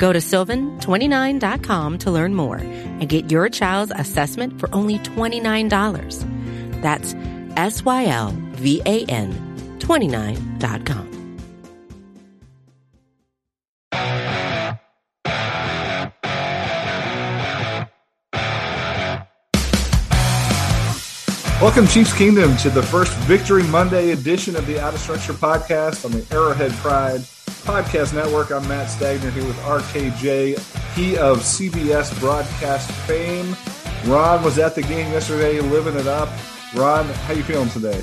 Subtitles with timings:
[0.00, 6.80] Go to sylvan29.com to learn more and get your child's assessment for only $29.
[6.80, 7.14] That's
[7.58, 11.08] S Y L V A N 29.com.
[21.60, 26.06] Welcome, Chiefs Kingdom, to the first Victory Monday edition of the Out of Structure podcast
[26.06, 28.50] on the Arrowhead Pride Podcast Network.
[28.50, 33.56] I'm Matt Stagner here with RKJ, he of CBS broadcast fame.
[34.06, 36.28] Ron was at the game yesterday, living it up.
[36.74, 38.02] Ron, how you feeling today?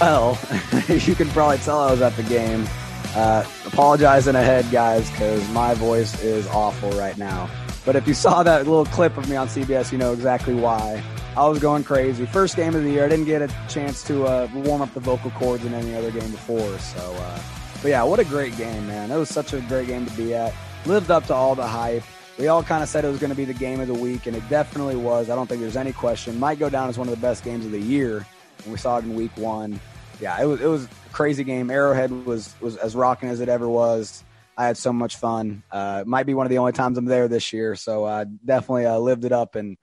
[0.00, 0.38] Well,
[0.88, 2.66] you can probably tell I was at the game.
[3.14, 7.48] Uh, apologizing ahead, guys, because my voice is awful right now.
[7.84, 11.02] But if you saw that little clip of me on CBS, you know exactly why.
[11.36, 12.24] I was going crazy.
[12.26, 13.04] First game of the year.
[13.04, 16.10] I didn't get a chance to uh, warm up the vocal cords in any other
[16.10, 16.78] game before.
[16.78, 17.38] So, uh,
[17.86, 19.12] but yeah, what a great game, man.
[19.12, 20.52] It was such a great game to be at.
[20.86, 22.02] Lived up to all the hype.
[22.36, 24.26] We all kind of said it was going to be the game of the week,
[24.26, 25.30] and it definitely was.
[25.30, 26.36] I don't think there's any question.
[26.40, 28.26] Might go down as one of the best games of the year,
[28.64, 29.78] and we saw it in week one.
[30.20, 31.70] Yeah, it was it was a crazy game.
[31.70, 34.24] Arrowhead was was as rocking as it ever was.
[34.56, 35.62] I had so much fun.
[35.70, 38.86] Uh, might be one of the only times I'm there this year, so uh, definitely
[38.86, 39.76] uh, lived it up and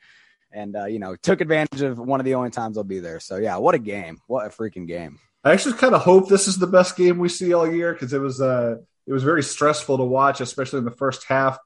[0.51, 3.21] and uh, you know took advantage of one of the only times I'll be there.
[3.21, 4.19] So yeah, what a game!
[4.27, 5.19] What a freaking game!
[5.43, 8.13] I actually kind of hope this is the best game we see all year because
[8.13, 11.57] it was uh it was very stressful to watch, especially in the first half.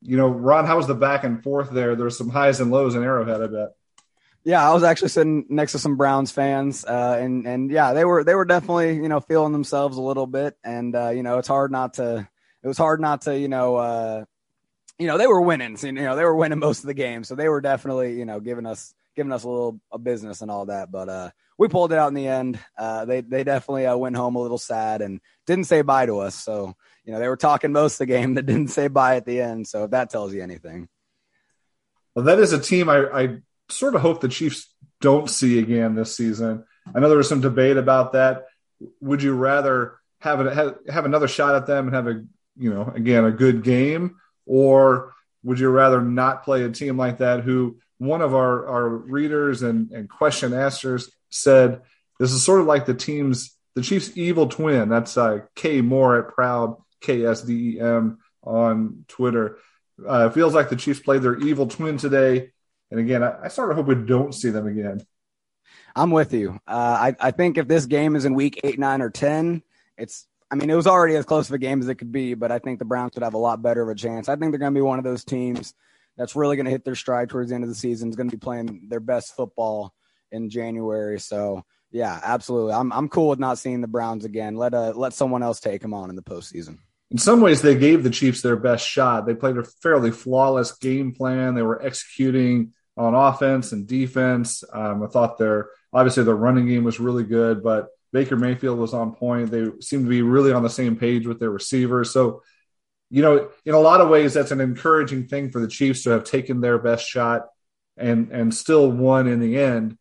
[0.00, 1.96] You know, Ron, how was the back and forth there?
[1.96, 3.68] There was some highs and lows in Arrowhead, I bet.
[4.44, 8.04] Yeah, I was actually sitting next to some Browns fans, uh, and and yeah, they
[8.04, 11.38] were they were definitely you know feeling themselves a little bit, and uh, you know
[11.38, 12.26] it's hard not to
[12.62, 14.24] it was hard not to you know uh,
[14.98, 15.76] you know, they were winning.
[15.76, 18.24] So, you know, they were winning most of the game, so they were definitely, you
[18.24, 20.90] know, giving us giving us a little a business and all that.
[20.90, 22.58] But uh, we pulled it out in the end.
[22.78, 26.20] Uh, they they definitely uh, went home a little sad and didn't say bye to
[26.20, 26.34] us.
[26.36, 26.74] So
[27.04, 29.40] you know, they were talking most of the game that didn't say bye at the
[29.40, 29.66] end.
[29.66, 30.88] So if that tells you anything.
[32.14, 33.36] Well, that is a team I, I
[33.68, 36.64] sort of hope the Chiefs don't see again this season.
[36.94, 38.46] I know there was some debate about that.
[39.00, 42.24] Would you rather have it have, have another shot at them and have a
[42.56, 44.16] you know again a good game?
[44.46, 48.88] Or would you rather not play a team like that who one of our, our
[48.88, 51.82] readers and, and question askers said
[52.18, 54.88] this is sort of like the team's the Chiefs' evil twin.
[54.88, 59.58] That's uh, K Moore at Proud KSDEM on Twitter.
[60.06, 62.50] Uh, feels like the Chiefs played their evil twin today.
[62.90, 65.06] And again, I, I sort of hope we don't see them again.
[65.94, 66.58] I'm with you.
[66.66, 69.62] Uh, I, I think if this game is in week eight, nine, or 10,
[69.96, 72.34] it's I mean, it was already as close of a game as it could be,
[72.34, 74.28] but I think the Browns would have a lot better of a chance.
[74.28, 75.74] I think they're going to be one of those teams
[76.16, 78.08] that's really going to hit their stride towards the end of the season.
[78.08, 79.94] Is going to be playing their best football
[80.32, 81.18] in January.
[81.20, 82.72] So yeah, absolutely.
[82.72, 84.56] I'm I'm cool with not seeing the Browns again.
[84.56, 86.78] Let uh let someone else take them on in the postseason.
[87.10, 89.24] In some ways, they gave the Chiefs their best shot.
[89.24, 91.54] They played a fairly flawless game plan.
[91.54, 94.62] They were executing on offense and defense.
[94.70, 98.92] Um, I thought their obviously their running game was really good, but Baker Mayfield was
[98.92, 99.50] on point.
[99.50, 102.10] They seemed to be really on the same page with their receivers.
[102.10, 102.42] So,
[103.10, 106.10] you know, in a lot of ways, that's an encouraging thing for the Chiefs to
[106.10, 107.46] have taken their best shot
[107.96, 109.96] and and still won in the end.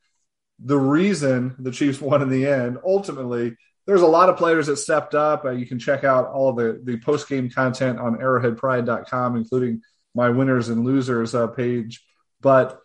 [0.59, 4.77] The reason the Chiefs won in the end, ultimately, there's a lot of players that
[4.77, 5.45] stepped up.
[5.45, 9.81] Uh, you can check out all the the post game content on arrowheadpride.com, including
[10.13, 12.03] my winners and losers uh, page.
[12.41, 12.81] But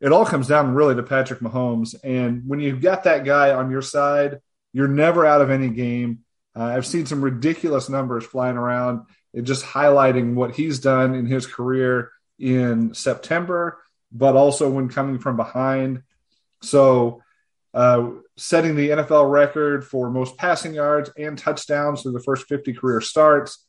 [0.00, 1.94] it all comes down really to Patrick Mahomes.
[2.02, 4.40] And when you've got that guy on your side,
[4.72, 6.24] you're never out of any game.
[6.54, 11.26] Uh, I've seen some ridiculous numbers flying around, it just highlighting what he's done in
[11.26, 13.78] his career in September,
[14.10, 16.02] but also when coming from behind.
[16.62, 17.22] So,
[17.74, 22.72] uh, setting the NFL record for most passing yards and touchdowns through the first 50
[22.74, 23.66] career starts,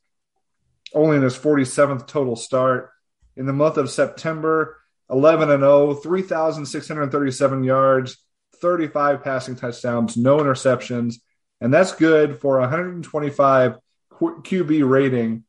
[0.94, 2.92] only in his 47th total start.
[3.36, 4.78] In the month of September,
[5.10, 8.18] 11 and 0, 3,637 yards,
[8.57, 11.16] 35 passing touchdowns, no interceptions.
[11.60, 13.78] And that's good for 125
[14.12, 15.44] QB rating,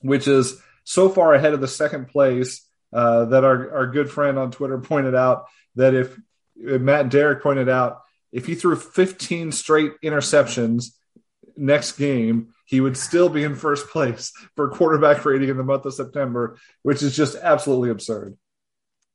[0.00, 4.38] which is so far ahead of the second place uh, that our, our good friend
[4.38, 5.46] on Twitter pointed out
[5.76, 6.18] that if
[6.58, 8.00] Matt Derrick pointed out,
[8.32, 10.92] if he threw 15 straight interceptions
[11.56, 15.84] next game, he would still be in first place for quarterback rating in the month
[15.86, 18.36] of September, which is just absolutely absurd.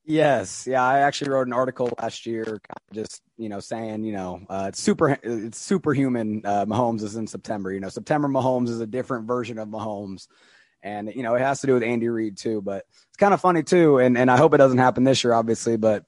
[0.05, 2.59] Yes, yeah, I actually wrote an article last year,
[2.91, 6.41] just you know, saying you know, uh, it's super, it's superhuman.
[6.43, 7.71] Uh, Mahomes is in September.
[7.71, 10.27] You know, September Mahomes is a different version of Mahomes,
[10.81, 12.61] and you know, it has to do with Andy Reid too.
[12.61, 15.31] But it's kind of funny too, and and I hope it doesn't happen this year,
[15.31, 15.77] obviously.
[15.77, 16.03] But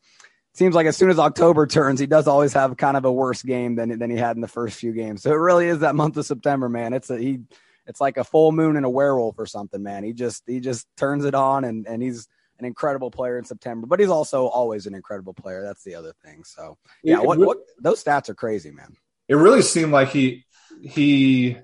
[0.57, 3.41] seems like as soon as October turns, he does always have kind of a worse
[3.41, 5.21] game than than he had in the first few games.
[5.21, 6.93] So it really is that month of September, man.
[6.93, 7.39] It's a he,
[7.85, 10.03] it's like a full moon and a werewolf or something, man.
[10.03, 12.27] He just he just turns it on, and and he's
[12.59, 15.61] an incredible player in September, but he's also always an incredible player.
[15.61, 16.43] That's the other thing.
[16.45, 18.95] So yeah, what, what those stats are crazy, man.
[19.27, 20.45] It really seemed like he
[20.81, 21.57] he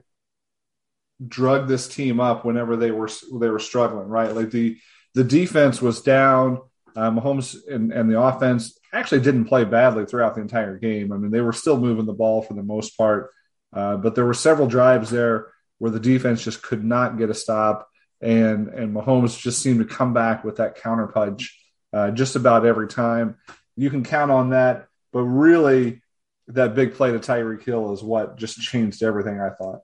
[1.25, 3.09] drug this team up whenever they were
[3.39, 4.35] they were struggling, right?
[4.35, 4.77] Like the
[5.13, 6.61] the defense was down.
[6.93, 11.11] Um, Mahomes and, and the offense actually didn't play badly throughout the entire game.
[11.11, 13.31] I mean, they were still moving the ball for the most part,
[13.73, 15.47] uh, but there were several drives there
[15.79, 17.87] where the defense just could not get a stop
[18.21, 21.57] and and Mahomes just seemed to come back with that counter punch
[21.91, 23.37] uh, just about every time.
[23.75, 26.01] You can count on that, but really,
[26.47, 29.39] that big play to Tyreek Hill is what just changed everything.
[29.39, 29.81] I thought.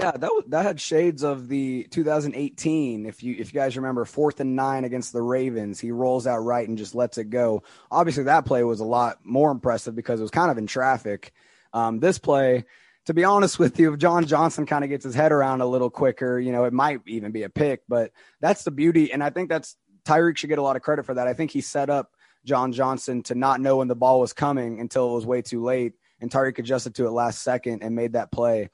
[0.00, 3.04] Yeah, that that had shades of the 2018.
[3.04, 6.38] If you if you guys remember, fourth and nine against the Ravens, he rolls out
[6.38, 7.64] right and just lets it go.
[7.90, 11.32] Obviously, that play was a lot more impressive because it was kind of in traffic.
[11.72, 12.64] Um, this play,
[13.06, 15.66] to be honest with you, if John Johnson kind of gets his head around a
[15.66, 17.82] little quicker, you know, it might even be a pick.
[17.88, 21.06] But that's the beauty, and I think that's Tyreek should get a lot of credit
[21.06, 21.26] for that.
[21.26, 22.12] I think he set up
[22.44, 25.64] John Johnson to not know when the ball was coming until it was way too
[25.64, 28.70] late, and Tyreek adjusted to it last second and made that play.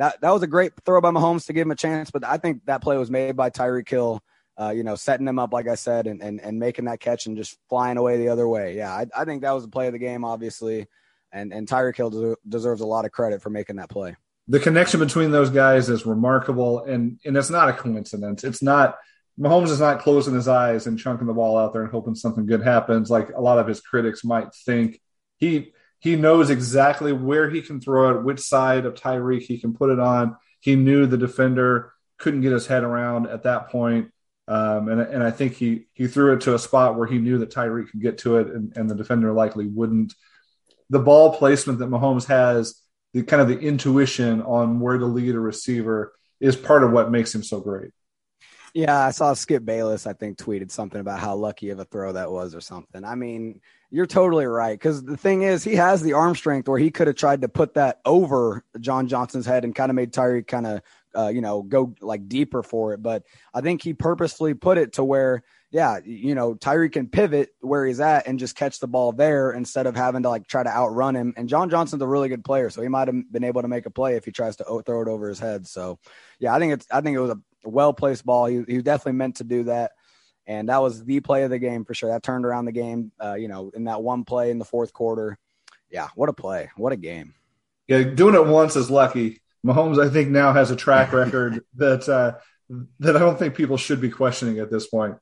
[0.00, 2.36] That that was a great throw by Mahomes to give him a chance, but I
[2.36, 4.20] think that play was made by Tyreek Hill.
[4.60, 7.26] Uh, you know, setting him up like I said, and, and and making that catch
[7.26, 8.76] and just flying away the other way.
[8.76, 10.88] Yeah, I, I think that was the play of the game, obviously
[11.32, 14.16] and and Tyreek Hill deserves a lot of credit for making that play.
[14.48, 18.44] The connection between those guys is remarkable, and and it's not a coincidence.
[18.44, 18.96] It's not
[19.38, 22.46] Mahomes is not closing his eyes and chunking the ball out there and hoping something
[22.46, 25.00] good happens, like a lot of his critics might think.
[25.38, 29.74] He he knows exactly where he can throw it, which side of Tyreek he can
[29.74, 30.36] put it on.
[30.60, 34.10] He knew the defender couldn't get his head around at that point.
[34.48, 37.38] Um, and, and I think he he threw it to a spot where he knew
[37.38, 40.12] that Tyreek could get to it, and, and the defender likely wouldn't
[40.90, 42.82] the ball placement that Mahomes has,
[43.14, 47.10] the kind of the intuition on where to lead a receiver is part of what
[47.10, 47.92] makes him so great.
[48.74, 52.12] Yeah, I saw Skip Bayless, I think, tweeted something about how lucky of a throw
[52.12, 53.04] that was or something.
[53.04, 54.78] I mean, you're totally right.
[54.78, 57.48] Because the thing is, he has the arm strength where he could have tried to
[57.48, 60.82] put that over John Johnson's head and kind of made Tyreek kind of,
[61.16, 63.02] uh, you know, go like deeper for it.
[63.02, 67.54] But I think he purposefully put it to where yeah, you know, Tyreek can pivot
[67.60, 70.64] where he's at and just catch the ball there instead of having to like try
[70.64, 71.32] to outrun him.
[71.36, 73.86] And John Johnson's a really good player, so he might have been able to make
[73.86, 75.68] a play if he tries to throw it over his head.
[75.68, 76.00] So,
[76.40, 78.46] yeah, I think it's I think it was a well placed ball.
[78.46, 79.92] He he definitely meant to do that,
[80.46, 82.10] and that was the play of the game for sure.
[82.10, 83.12] That turned around the game.
[83.22, 85.38] Uh, you know, in that one play in the fourth quarter.
[85.90, 86.70] Yeah, what a play!
[86.76, 87.34] What a game!
[87.88, 89.40] Yeah, doing it once is lucky.
[89.66, 92.38] Mahomes, I think, now has a track record that uh,
[93.00, 95.16] that I don't think people should be questioning at this point.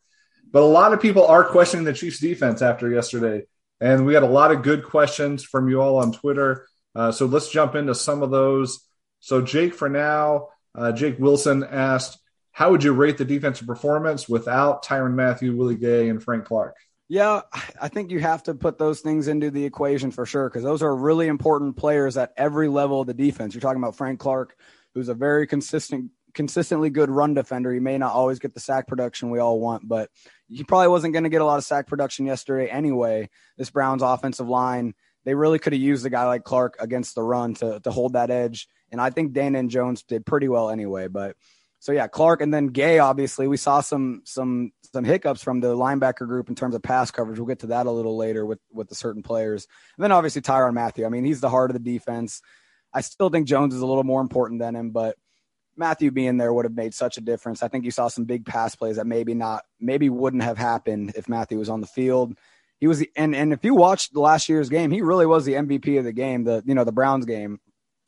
[0.51, 3.45] But a lot of people are questioning the Chiefs defense after yesterday.
[3.81, 6.67] And we got a lot of good questions from you all on Twitter.
[6.95, 8.81] Uh, so let's jump into some of those.
[9.21, 12.19] So, Jake, for now, uh, Jake Wilson asked,
[12.59, 16.75] How would you rate the defensive performance without Tyrann Mathieu, Willie Gay, and Frank Clark?
[17.09, 17.43] Yeah,
[17.81, 20.83] I think you have to put those things into the equation for sure because those
[20.83, 23.55] are really important players at every level of the defense.
[23.55, 24.57] You're talking about Frank Clark,
[24.93, 27.73] who's a very consistent consistently good run defender.
[27.73, 30.11] He may not always get the sack production we all want, but
[30.49, 33.31] he probably wasn't going to get a lot of sack production yesterday anyway.
[33.57, 37.23] This Browns offensive line, they really could have used a guy like Clark against the
[37.23, 38.67] run to to hold that edge.
[38.91, 41.07] And I think Danna and Jones did pretty well anyway.
[41.07, 41.37] But
[41.81, 42.99] so yeah, Clark and then Gay.
[42.99, 47.11] Obviously, we saw some some some hiccups from the linebacker group in terms of pass
[47.11, 47.39] coverage.
[47.39, 49.67] We'll get to that a little later with with the certain players.
[49.97, 51.07] And then obviously Tyrann Mathieu.
[51.07, 52.43] I mean, he's the heart of the defense.
[52.93, 55.17] I still think Jones is a little more important than him, but
[55.77, 57.63] Mathieu being there would have made such a difference.
[57.63, 61.13] I think you saw some big pass plays that maybe not, maybe wouldn't have happened
[61.15, 62.37] if Mathieu was on the field.
[62.81, 65.45] He was, the, and and if you watched the last year's game, he really was
[65.45, 66.45] the MVP of the game.
[66.45, 67.61] The you know the Browns game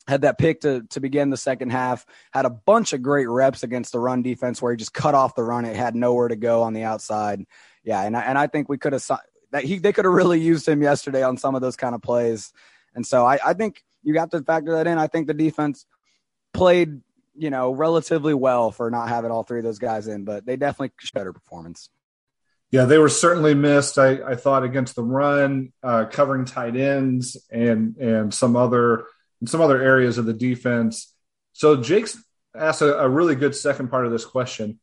[0.07, 2.05] had that pick to to begin the second half.
[2.31, 5.35] Had a bunch of great reps against the run defense where he just cut off
[5.35, 5.65] the run.
[5.65, 7.45] It had nowhere to go on the outside.
[7.83, 9.05] Yeah, and I, and I think we could have
[9.51, 12.01] that he they could have really used him yesterday on some of those kind of
[12.01, 12.51] plays.
[12.93, 14.97] And so I, I think you got to factor that in.
[14.97, 15.85] I think the defense
[16.53, 17.01] played
[17.35, 20.55] you know, relatively well for not having all three of those guys in, but they
[20.55, 21.89] definitely better performance.
[22.69, 23.97] Yeah, they were certainly missed.
[23.97, 29.05] I, I thought against the run, uh, covering tight ends and and some other
[29.45, 31.13] some other areas of the defense.
[31.53, 32.17] So Jake's
[32.55, 34.79] asked a, a really good second part of this question.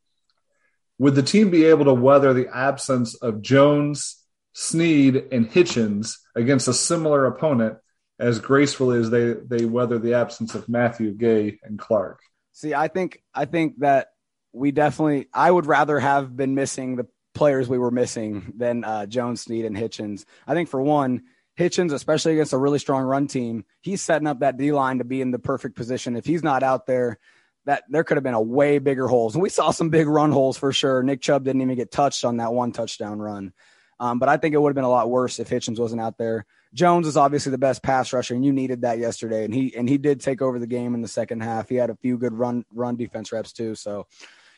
[0.98, 4.22] would the team be able to weather the absence of Jones,
[4.52, 7.78] Sneed, and Hitchens against a similar opponent
[8.18, 12.20] as gracefully as they they weather the absence of Mathieu Gay and Clark?
[12.52, 14.08] See, I think I think that
[14.52, 19.06] we definitely I would rather have been missing the players we were missing than uh,
[19.06, 20.24] Jones, Sneed, and Hitchens.
[20.46, 21.22] I think for one,
[21.58, 25.04] Hitchens, especially against a really strong run team, he's setting up that D line to
[25.04, 26.16] be in the perfect position.
[26.16, 27.18] If he's not out there,
[27.66, 29.34] that there could have been a way bigger holes.
[29.34, 31.02] And we saw some big run holes for sure.
[31.02, 33.52] Nick Chubb didn't even get touched on that one touchdown run.
[34.00, 36.16] Um, but I think it would have been a lot worse if Hitchens wasn't out
[36.16, 36.46] there.
[36.72, 39.44] Jones is obviously the best pass rusher, and you needed that yesterday.
[39.44, 41.68] And he and he did take over the game in the second half.
[41.68, 43.74] He had a few good run run defense reps too.
[43.74, 44.06] So,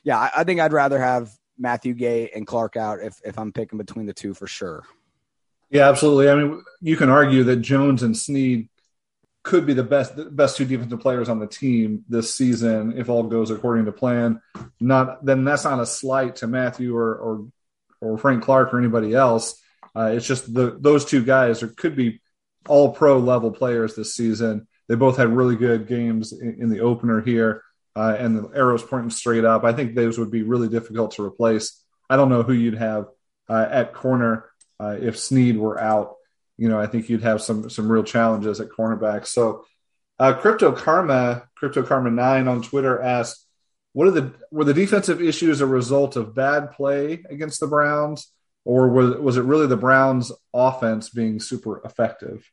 [0.02, 3.52] yeah, I, I think I'd rather have Mathieu Gay and Clark out if if I'm
[3.52, 4.84] picking between the two for sure.
[5.70, 6.28] Yeah, absolutely.
[6.28, 8.68] I mean, you can argue that Jones and Sneed
[9.42, 13.08] could be the best the best two defensive players on the team this season if
[13.08, 14.42] all goes according to plan.
[14.80, 17.46] Not then that's not a slight to Mathieu or or,
[18.00, 19.60] or Frank Clark or anybody else.
[19.96, 22.20] Uh, it's just the those two guys are, could be
[22.68, 24.66] all pro level players this season.
[24.88, 27.62] They both had really good games in, in the opener here,
[27.96, 29.64] uh, and the arrows pointing straight up.
[29.64, 31.82] I think those would be really difficult to replace.
[32.10, 33.06] I don't know who you'd have
[33.48, 34.49] uh, at corner
[34.80, 36.16] uh, if Sneed were out
[36.60, 39.26] you know, I think you'd have some some real challenges at cornerback.
[39.26, 39.64] So,
[40.18, 43.46] uh, Crypto Karma, Crypto Karma Nine on Twitter asked,
[43.94, 48.30] "What are the were the defensive issues a result of bad play against the Browns,
[48.66, 52.46] or was was it really the Browns' offense being super effective?"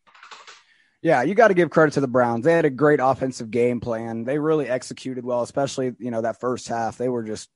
[1.02, 2.46] Yeah, you got to give credit to the Browns.
[2.46, 4.24] They had a great offensive game plan.
[4.24, 6.98] They really executed well, especially you know that first half.
[6.98, 7.50] They were just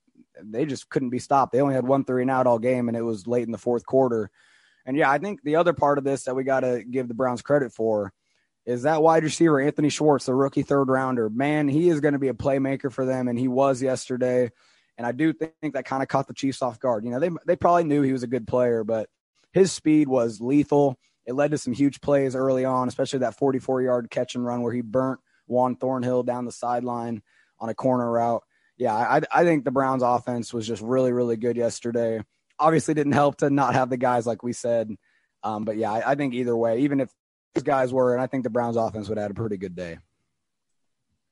[0.43, 1.53] they just couldn't be stopped.
[1.53, 3.57] They only had one three and out all game, and it was late in the
[3.57, 4.29] fourth quarter.
[4.85, 7.13] And yeah, I think the other part of this that we got to give the
[7.13, 8.11] Browns credit for
[8.65, 11.29] is that wide receiver, Anthony Schwartz, the rookie third rounder.
[11.29, 14.51] Man, he is going to be a playmaker for them, and he was yesterday.
[14.97, 17.03] And I do think that kind of caught the Chiefs off guard.
[17.03, 19.09] You know, they, they probably knew he was a good player, but
[19.51, 20.97] his speed was lethal.
[21.25, 24.61] It led to some huge plays early on, especially that 44 yard catch and run
[24.61, 27.21] where he burnt Juan Thornhill down the sideline
[27.59, 28.43] on a corner route.
[28.77, 32.21] Yeah, I, I think the Browns offense was just really, really good yesterday
[32.61, 34.95] obviously didn't help to not have the guys like we said.
[35.43, 37.09] Um, but yeah, I, I, think either way, even if
[37.55, 39.75] these guys were, and I think the Browns offense would have had a pretty good
[39.75, 39.97] day.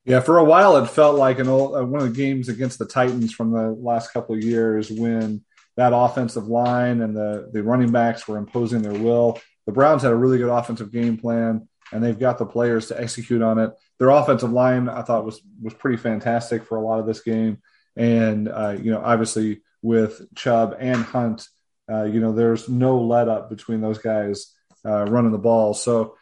[0.04, 2.78] Yeah, for a while it felt like an old, uh, one of the games against
[2.78, 5.44] the Titans from the last couple of years when
[5.76, 9.38] that offensive line and the the running backs were imposing their will.
[9.66, 13.00] The Browns had a really good offensive game plan, and they've got the players to
[13.00, 13.72] execute on it.
[13.98, 17.58] Their offensive line, I thought, was was pretty fantastic for a lot of this game,
[17.94, 21.46] and uh, you know, obviously with Chubb and Hunt.
[21.90, 25.74] Uh, you know, there's no let up between those guys uh, running the ball.
[25.74, 26.16] So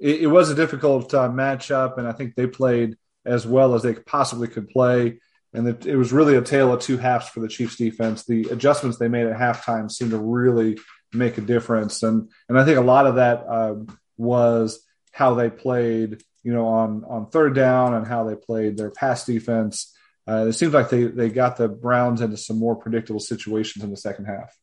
[0.00, 3.82] it, it was a difficult uh, matchup, and I think they played as well as
[3.82, 5.20] they possibly could play.
[5.54, 8.24] And it, it was really a tale of two halves for the Chiefs defense.
[8.24, 10.78] The adjustments they made at halftime seemed to really
[11.12, 13.74] make a difference, and and I think a lot of that uh,
[14.16, 14.82] was
[15.12, 19.26] how they played, you know, on on third down and how they played their pass
[19.26, 19.91] defense
[20.28, 23.90] uh, it seems like they they got the Browns into some more predictable situations in
[23.90, 24.56] the second half.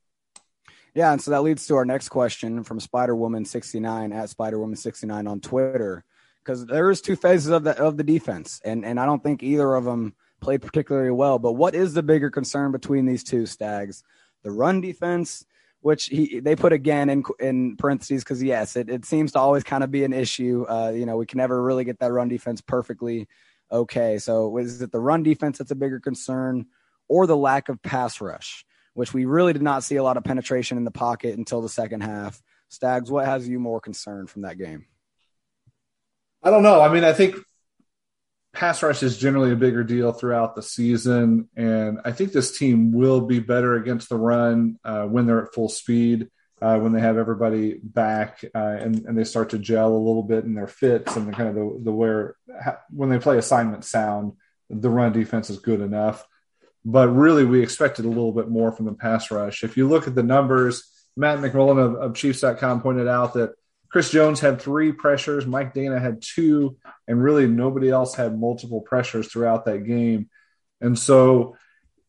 [0.96, 4.30] Yeah, and so that leads to our next question from Spider Woman sixty nine at
[4.30, 6.04] Spider Woman sixty nine on Twitter,
[6.44, 9.44] because there is two phases of the of the defense, and and I don't think
[9.44, 11.38] either of them played particularly well.
[11.38, 14.04] But what is the bigger concern between these two stags?
[14.44, 15.46] The run defense,
[15.82, 19.64] which he they put again in in parentheses because yes, it, it seems to always
[19.64, 20.66] kind of be an issue.
[20.68, 23.28] Uh, you know, we can never really get that run defense perfectly
[23.72, 24.18] okay.
[24.18, 26.66] So is it the run defense that's a bigger concern
[27.08, 30.24] or the lack of pass rush, which we really did not see a lot of
[30.24, 32.42] penetration in the pocket until the second half?
[32.70, 34.86] Stags, what has you more concerned from that game?
[36.44, 36.82] I don't know.
[36.82, 37.36] I mean, I think
[38.54, 42.92] pass rush is generally a bigger deal throughout the season, and I think this team
[42.92, 46.30] will be better against the run uh, when they're at full speed
[46.62, 50.24] uh, when they have everybody back uh, and, and they start to gel a little
[50.24, 52.36] bit in their fits and the kind of the, the where
[52.90, 54.34] when they play assignment sound,
[54.70, 56.26] the run defense is good enough.
[56.86, 59.64] But really, we expected a little bit more from the pass rush.
[59.64, 63.54] If you look at the numbers, Matt McMullen of, of Chiefs.com pointed out that
[63.90, 68.82] Chris Jones had three pressures, Mike Danna had two, and really nobody else had multiple
[68.82, 70.30] pressures throughout that game.
[70.80, 71.58] And so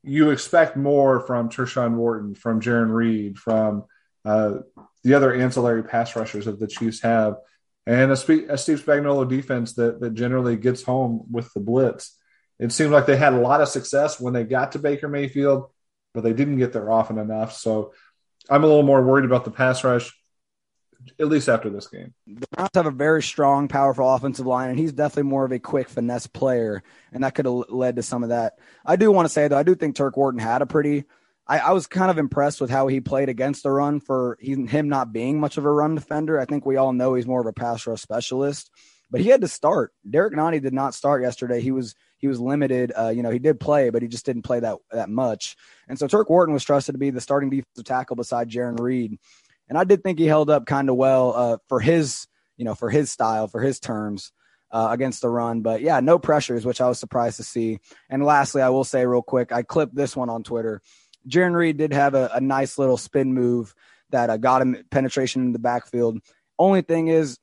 [0.03, 3.85] you expect more from Tershawn Wharton, from Jarran Reed, from
[4.25, 4.59] uh,
[5.03, 7.37] the other ancillary pass rushers that the Chiefs have,
[7.87, 12.17] and a, a Steve Spagnuolo defense that that generally gets home with the blitz.
[12.59, 15.71] It seemed like they had a lot of success when they got to Baker Mayfield,
[16.13, 17.57] but they didn't get there often enough.
[17.57, 17.95] So
[18.51, 20.13] I'm a little more worried about the pass rush,
[21.19, 22.13] at least after this game.
[22.27, 25.59] The Browns have a very strong, powerful offensive line, and he's definitely more of a
[25.59, 28.59] quick finesse player, and that could have led to some of that.
[28.85, 31.05] I do want to say though, I do think Turk Wharton had a pretty
[31.51, 34.55] I, I, was kind of impressed with how he played against the run for he,
[34.67, 36.39] him not being much of a run defender.
[36.39, 38.71] I think we all know he's more of a pass rush specialist,
[39.11, 39.93] but he had to start.
[40.09, 41.61] Derrick Nnadi did not start yesterday.
[41.61, 42.93] He was he was limited.
[42.97, 45.57] Uh, you know, he did play, but he just didn't play that that much.
[45.89, 49.19] And so Turk Wharton was trusted to be the starting defensive tackle beside Jarran Reed.
[49.69, 52.29] And I did think he held up kind of well uh, for his,
[52.59, 54.31] you know, for his style, for his terms
[54.71, 55.63] uh, against the run.
[55.63, 57.79] But yeah, no pressures, which I was surprised to see.
[58.09, 60.81] And lastly, I will say real quick, I clipped this one on Twitter.
[61.29, 63.75] Jarran Reed did have a, a nice little spin move
[64.11, 66.19] that uh, got him penetration in the backfield.
[66.59, 67.39] Only thing is,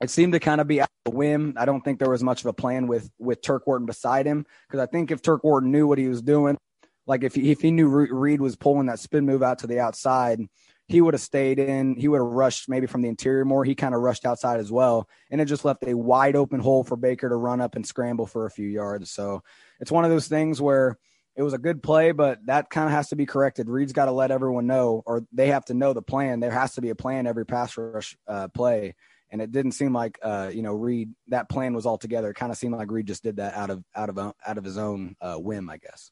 [0.00, 1.54] it seemed to kind of be out of the whim.
[1.56, 4.44] I don't think there was much of a plan with with Turk Wharton beside him
[4.68, 6.58] because I think if Turk Wharton knew what he was doing,
[7.06, 9.80] like if he, if he knew Reed was pulling that spin move out to the
[9.80, 10.40] outside,
[10.88, 11.96] he would have stayed in.
[11.96, 13.64] He would have rushed maybe from the interior more.
[13.64, 16.84] He kind of rushed outside as well, and it just left a wide open hole
[16.84, 19.10] for Baker to run up and scramble for a few yards.
[19.10, 19.42] So
[19.80, 20.98] it's one of those things where
[21.36, 23.68] it was a good play, but that kind of has to be corrected.
[23.68, 26.40] Reed's got to let everyone know, or they have to know the plan.
[26.40, 28.94] There has to be a plan every pass rush uh, play
[29.30, 32.30] and it didn't seem like uh, you know Reed that plan was all together.
[32.30, 34.64] It kind of seemed like Reed just did that out of out of out of
[34.64, 36.10] his own uh, whim, I guess.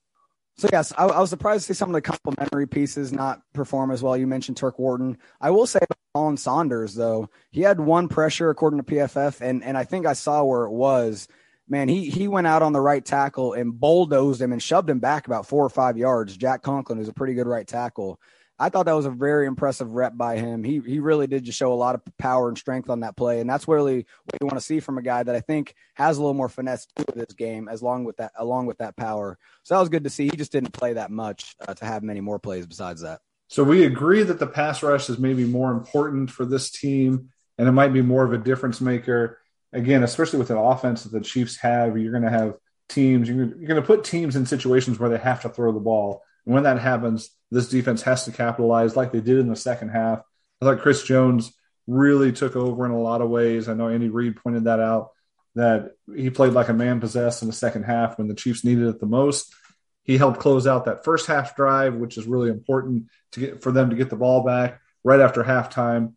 [0.56, 3.90] So yes, I, I, was surprised to see some of the complimentary pieces not perform
[3.90, 4.16] as well.
[4.16, 5.18] You mentioned Turk Wharton.
[5.40, 5.80] I will say
[6.14, 10.12] Khalen Saunders though he had one pressure according to PFF, and and I think I
[10.12, 11.28] saw where it was.
[11.68, 14.98] Man, he he went out on the right tackle and bulldozed him and shoved him
[14.98, 16.36] back about four or five yards.
[16.36, 18.20] Jack Conklin, is a pretty good right tackle,
[18.58, 20.62] I thought that was a very impressive rep by him.
[20.62, 23.40] He he really did just show a lot of power and strength on that play,
[23.40, 26.16] and that's really what you want to see from a guy that I think has
[26.16, 29.38] a little more finesse to this game, as long with that along with that power.
[29.64, 30.24] So that was good to see.
[30.24, 33.20] He just didn't play that much uh, to have many more plays besides that.
[33.48, 37.68] So we agree that the pass rush is maybe more important for this team, and
[37.68, 39.40] it might be more of a difference maker.
[39.74, 42.54] Again, especially with the offense that the Chiefs have, you're going to have
[42.88, 43.28] teams.
[43.28, 46.22] You're, you're going to put teams in situations where they have to throw the ball
[46.46, 49.90] and when that happens, this defense has to capitalize like they did in the second
[49.90, 50.20] half.
[50.60, 51.52] I thought Chris Jones
[51.86, 53.68] really took over in a lot of ways.
[53.68, 55.10] I know Andy Reid pointed that out
[55.54, 58.88] that he played like a man possessed in the second half when the Chiefs needed
[58.88, 59.54] it the most.
[60.02, 63.72] He helped close out that first half drive, which is really important to get for
[63.72, 66.14] them to get the ball back right after halftime.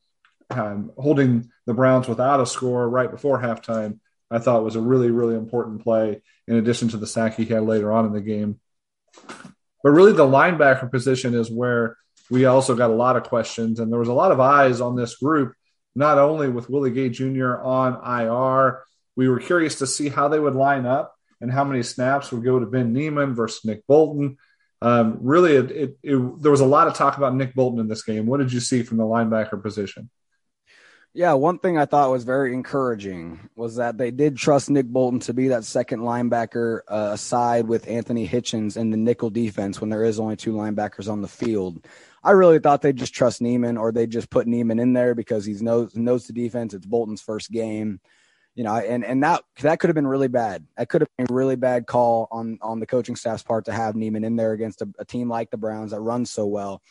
[0.49, 3.99] Um, holding the Browns without a score right before halftime,
[4.31, 6.23] I thought was a really, really important play.
[6.47, 8.59] In addition to the sack he had later on in the game,
[9.83, 11.97] but really, the linebacker position is where
[12.29, 14.95] we also got a lot of questions, and there was a lot of eyes on
[14.95, 15.53] this group,
[15.95, 17.55] not only with Willie Gay Jr.
[17.55, 18.83] on IR.
[19.15, 22.43] We were curious to see how they would line up and how many snaps would
[22.43, 24.37] go to Ben Niemann versus Nick Bolton.
[24.81, 27.87] Um, really, it, it, it, there was a lot of talk about Nick Bolton in
[27.87, 28.25] this game.
[28.25, 30.09] What did you see from the linebacker position?
[31.17, 35.19] Yeah, one thing I thought was very encouraging was that they did trust Nick Bolton
[35.21, 39.89] to be that second linebacker uh, aside with Anthony Hitchens in the nickel defense when
[39.89, 41.83] there is only two linebackers on the field.
[42.23, 45.43] I really thought they'd just trust Niemann or they just put Niemann in there because
[45.43, 46.75] he knows knows the defense.
[46.75, 47.99] It's Bolton's first game,
[48.53, 50.67] you know, and and that that could have been really bad.
[50.77, 53.73] That could have been a really bad call on on the coaching staff's part to
[53.73, 56.83] have Niemann in there against a, a team like the Browns that runs so well.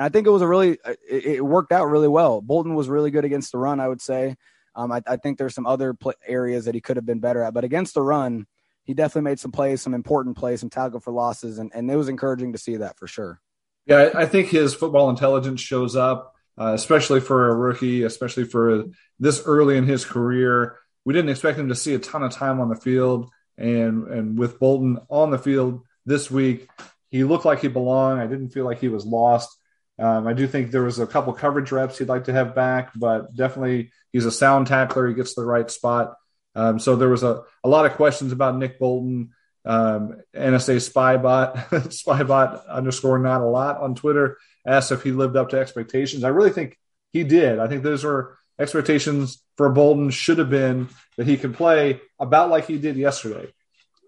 [0.00, 2.40] And I think it was a really, uh, it, it worked out really well.
[2.40, 4.34] Bolton was really good against the run, I would say.
[4.74, 5.94] Um, I, I, think there's some other
[6.26, 8.46] areas that he could have been better at, but against the run,
[8.84, 11.96] he definitely made some plays, some important plays, some tackle for losses, and, and it
[11.96, 13.42] was encouraging to see that for sure.
[13.84, 18.84] Yeah, I think his football intelligence shows up, uh, especially for a rookie, especially for
[19.18, 20.78] this early in his career.
[21.04, 24.38] We didn't expect him to see a ton of time on the field, and and
[24.38, 26.70] with Bolton on the field this week,
[27.10, 28.22] he looked like he belonged.
[28.22, 29.58] I didn't feel like he was lost.
[30.00, 32.92] Um, I do think there was a couple coverage reps he'd like to have back,
[32.96, 35.06] but definitely he's a sound tackler.
[35.06, 36.14] He gets the right spot.
[36.54, 39.30] Um, so there was a, a lot of questions about Nick Bolton.
[39.64, 45.50] Um, NSA Spybot, Spybot underscore not a lot on Twitter asked if he lived up
[45.50, 46.24] to expectations.
[46.24, 46.78] I really think
[47.12, 47.58] he did.
[47.58, 52.50] I think those were expectations for Bolton should have been that he could play about
[52.50, 53.52] like he did yesterday.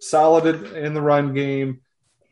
[0.01, 1.81] Solid in the run game,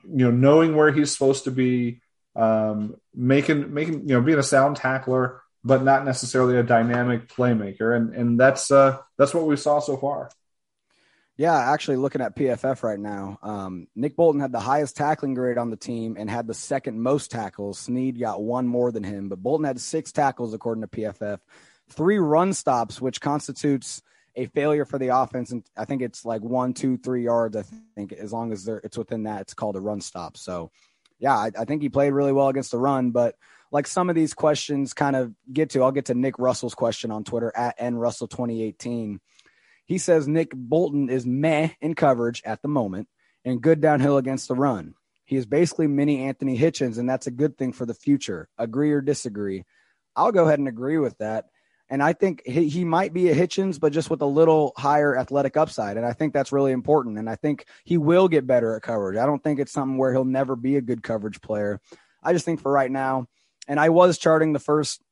[0.04, 2.00] you know, knowing where he's supposed to be,
[2.36, 7.96] um, making making you know being a sound tackler, but not necessarily a dynamic playmaker,
[7.96, 10.30] and and that's uh, that's what we saw so far.
[11.36, 15.56] Yeah, actually, looking at PFF right now, um, Nick Bolton had the highest tackling grade
[15.56, 17.78] on the team and had the second most tackles.
[17.78, 21.38] Sneed got one more than him, but Bolton had six tackles according to PFF,
[21.88, 24.02] three run stops, which constitutes
[24.36, 25.50] a failure for the offense.
[25.50, 27.56] And I think it's like one, two, three yards.
[27.56, 27.64] I
[27.94, 30.36] think as long as it's within that, it's called a run stop.
[30.36, 30.70] So
[31.20, 33.36] yeah, I, I think he played really well against the run, but
[33.70, 37.10] like some of these questions kind of get to, I'll get to Nick Russell's question
[37.12, 39.18] on Twitter at nrussell2018.
[39.86, 43.08] He says Nick Bolton is meh in coverage at the moment
[43.44, 44.94] and good downhill against the run.
[45.24, 48.48] He is basically mini Anthony Hitchens, and that's a good thing for the future.
[48.58, 49.64] Agree or disagree?
[50.16, 51.46] I'll go ahead and agree with that.
[51.90, 55.18] And I think he, he might be a Hitchens, but just with a little higher
[55.18, 55.96] athletic upside.
[55.96, 57.18] And I think that's really important.
[57.18, 59.18] And I think he will get better at coverage.
[59.18, 61.80] I don't think it's something where he'll never be a good coverage player.
[62.22, 63.26] I just think for right now,
[63.66, 65.02] and I was charting the first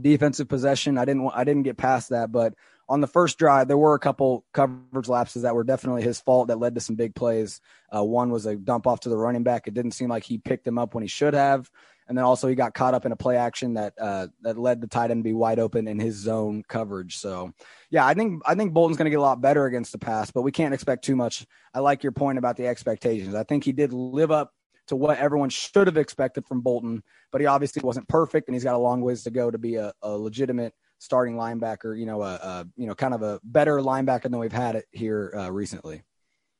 [0.00, 0.98] defensive possession.
[0.98, 2.54] I didn't I didn't get past that, but
[2.88, 6.48] on the first drive, there were a couple coverage lapses that were definitely his fault
[6.48, 7.60] that led to some big plays.
[7.94, 9.66] Uh, one was a dump off to the running back.
[9.66, 11.68] It didn't seem like he picked him up when he should have.
[12.08, 14.80] And then also he got caught up in a play action that uh, that led
[14.80, 17.18] the tight end to be wide open in his zone coverage.
[17.18, 17.52] So,
[17.90, 20.30] yeah, I think I think Bolton's going to get a lot better against the pass,
[20.30, 21.46] but we can't expect too much.
[21.74, 23.34] I like your point about the expectations.
[23.34, 24.52] I think he did live up
[24.88, 28.64] to what everyone should have expected from Bolton, but he obviously wasn't perfect, and he's
[28.64, 31.98] got a long ways to go to be a, a legitimate starting linebacker.
[31.98, 34.86] You know, a, a, you know kind of a better linebacker than we've had it
[34.92, 36.02] here uh, recently.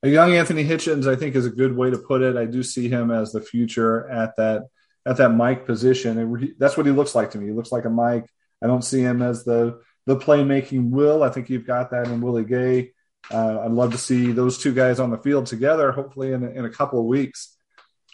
[0.03, 2.37] A young Anthony Hitchens, I think, is a good way to put it.
[2.37, 4.65] I do see him as the future at that
[5.07, 6.19] at that Mike position.
[6.19, 7.47] And that's what he looks like to me.
[7.47, 8.29] He looks like a Mike.
[8.63, 11.23] I don't see him as the the playmaking Will.
[11.23, 12.93] I think you've got that in Willie Gay.
[13.31, 15.93] Uh, I'd love to see those two guys on the field together.
[15.93, 17.57] Hopefully, in a, in a couple of weeks.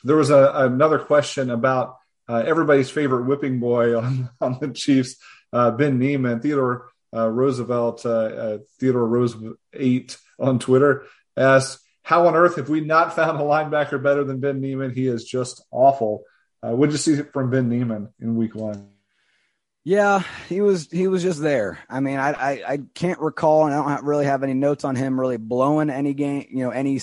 [0.05, 1.97] There was a, another question about
[2.29, 5.17] uh, everybody's favorite whipping boy on on the Chiefs,
[5.53, 9.37] uh, Ben Niemann, Theodore uh, Roosevelt, uh, uh, Theodore Rose
[9.73, 11.05] eight on Twitter
[11.37, 14.93] asked, "How on earth have we not found a linebacker better than Ben Niemann?
[14.93, 16.25] He is just awful."
[16.62, 18.88] Uh, what did you see from Ben Niemann in Week One?
[19.85, 21.81] Yeah, he was he was just there.
[21.88, 24.94] I mean, I I, I can't recall, and I don't really have any notes on
[24.94, 27.01] him really blowing any game, you know, any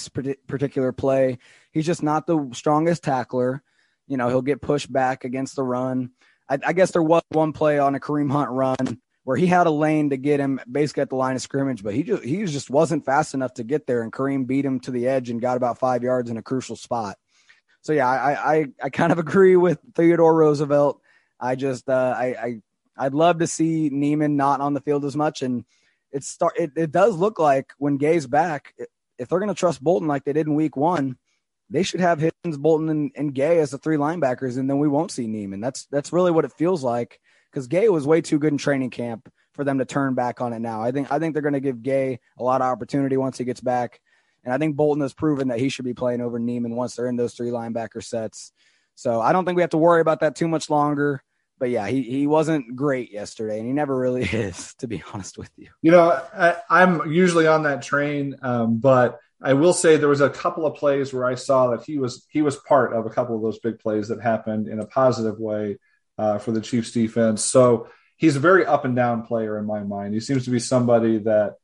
[0.48, 1.40] particular play.
[1.74, 3.62] He's just not the strongest tackler.
[4.08, 6.12] You know, he'll get pushed back against the run.
[6.50, 9.68] I, I guess there was one play on a Kareem Hunt run where he had
[9.68, 12.46] a lane to get him basically at the line of scrimmage, but he just he
[12.46, 15.42] just wasn't fast enough to get there, and Kareem beat him to the edge and
[15.42, 17.18] got about five yards in a crucial spot
[17.90, 21.02] so yeah, I, I, I kind of agree with Theodore Roosevelt.
[21.40, 22.62] I just uh, I, I
[22.96, 25.66] I'd love to see Niemann not on the field as much, and
[26.12, 28.76] it start it, it does look like when Gay's back,
[29.18, 31.18] if they're going to trust Bolton like they did in Week One,
[31.72, 34.88] they should have Hitchens, Bolton, and, and Gay as the three linebackers, and then we
[34.88, 35.60] won't see Niemann.
[35.60, 37.20] That's that's really what it feels like
[37.52, 40.54] because Gay was way too good in training camp for them to turn back on
[40.54, 40.84] it now.
[40.84, 43.46] I think I think they're going to give Gay a lot of opportunity once he
[43.46, 44.00] gets back.
[44.44, 47.08] And I think Bolton has proven that he should be playing over Niemann once they're
[47.08, 48.52] in those three linebacker sets.
[48.96, 51.24] So I don't think we have to worry about that too much longer.
[51.58, 55.38] But yeah, he, he wasn't great yesterday, and he never really is, to be honest
[55.38, 55.68] with you.
[55.82, 60.22] You know, I, am usually on that train, um, but I will say there was
[60.22, 63.10] a couple of plays where I saw that he was he was part of a
[63.10, 65.78] couple of those big plays that happened in a positive way
[66.18, 67.44] uh, for the Chiefs defense.
[67.44, 70.14] So he's a very up and down player in my mind.
[70.14, 71.56] He seems to be somebody that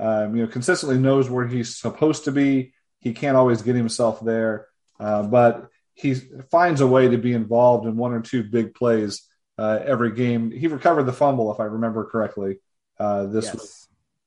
[0.00, 2.72] um, you know, consistently knows where he's supposed to be.
[3.00, 4.66] He can't always get himself there,
[4.98, 9.28] uh, but he finds a way to be involved in one or two big plays
[9.58, 10.50] uh, every game.
[10.50, 12.60] He recovered the fumble, if I remember correctly,
[12.98, 13.54] uh, this yes.
[13.54, 13.64] week.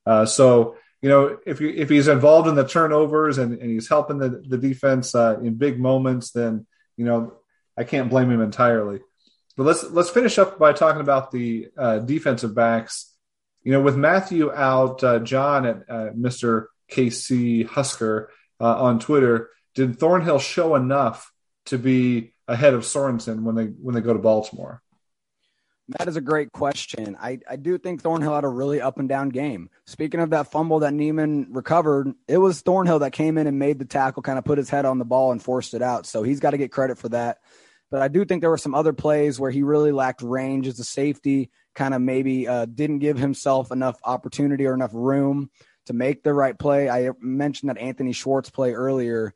[0.06, 3.88] Uh, so, you know, if he, if he's involved in the turnovers and, and he's
[3.88, 7.34] helping the, the defense uh, in big moments, then you know
[7.76, 9.00] I can't blame him entirely.
[9.56, 13.13] But let's let's finish up by talking about the uh, defensive backs
[13.64, 16.66] you know, with Mathieu out, uh, John at uh, Mr.
[16.90, 21.32] KC Husker uh, on Twitter, did Thornhill show enough
[21.66, 24.82] to be ahead of Sorensen when they when they go to Baltimore?
[25.98, 27.16] That is a great question.
[27.20, 29.68] I, I do think Thornhill had a really up and down game.
[29.86, 33.78] Speaking of that fumble that Niemann recovered, it was Thornhill that came in and made
[33.78, 36.06] the tackle, kind of put his head on the ball and forced it out.
[36.06, 37.40] So he's got to get credit for that.
[37.94, 40.80] But I do think there were some other plays where he really lacked range as
[40.80, 45.48] a safety kind of maybe uh, didn't give himself enough opportunity or enough room
[45.86, 46.90] to make the right play.
[46.90, 49.32] I mentioned that Anthony Schwartz play earlier.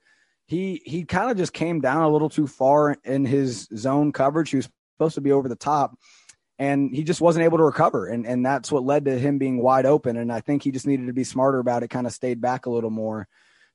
[0.46, 4.50] He he kind of just came down a little too far in his zone coverage.
[4.50, 5.96] He was supposed to be over the top,
[6.58, 8.08] and he just wasn't able to recover.
[8.08, 10.16] And and that's what led to him being wide open.
[10.16, 11.90] And I think he just needed to be smarter about it.
[11.90, 13.28] Kind of stayed back a little more.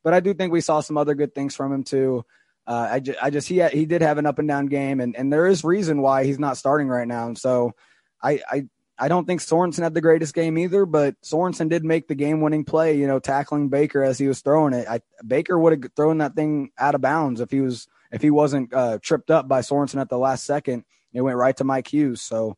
[0.03, 2.25] But I do think we saw some other good things from him too.
[2.65, 5.15] Uh, I, just, I just he he did have an up and down game, and
[5.15, 7.27] and there is reason why he's not starting right now.
[7.27, 7.73] And so
[8.21, 8.63] I, I
[8.97, 12.41] I don't think Sorensen had the greatest game either, but Sorensen did make the game
[12.41, 14.87] winning play, you know, tackling Baker as he was throwing it.
[14.87, 18.29] I, Baker would have thrown that thing out of bounds if he was if he
[18.29, 20.85] wasn't uh, tripped up by Sorensen at the last second.
[21.11, 22.21] It went right to Mike Hughes.
[22.21, 22.55] So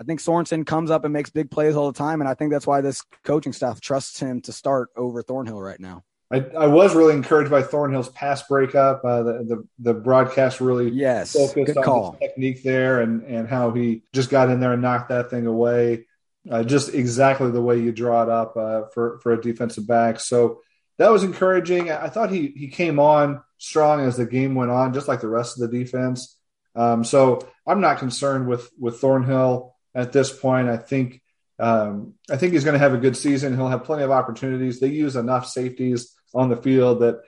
[0.00, 2.52] I think Sorensen comes up and makes big plays all the time, and I think
[2.52, 6.04] that's why this coaching staff trusts him to start over Thornhill right now.
[6.30, 9.02] I, I was really encouraged by Thornhill's pass breakup.
[9.02, 12.12] Uh, the, the, the broadcast really yes, focused on call.
[12.12, 15.46] his technique there and and how he just got in there and knocked that thing
[15.46, 16.06] away,
[16.50, 20.20] uh, just exactly the way you draw it up uh, for for a defensive back.
[20.20, 20.60] So
[20.98, 21.90] that was encouraging.
[21.90, 25.28] I thought he he came on strong as the game went on, just like the
[25.28, 26.36] rest of the defense.
[26.74, 30.68] Um, so I'm not concerned with with Thornhill at this point.
[30.68, 31.22] I think
[31.58, 33.56] um, I think he's going to have a good season.
[33.56, 34.78] He'll have plenty of opportunities.
[34.78, 37.22] They use enough safeties on the field that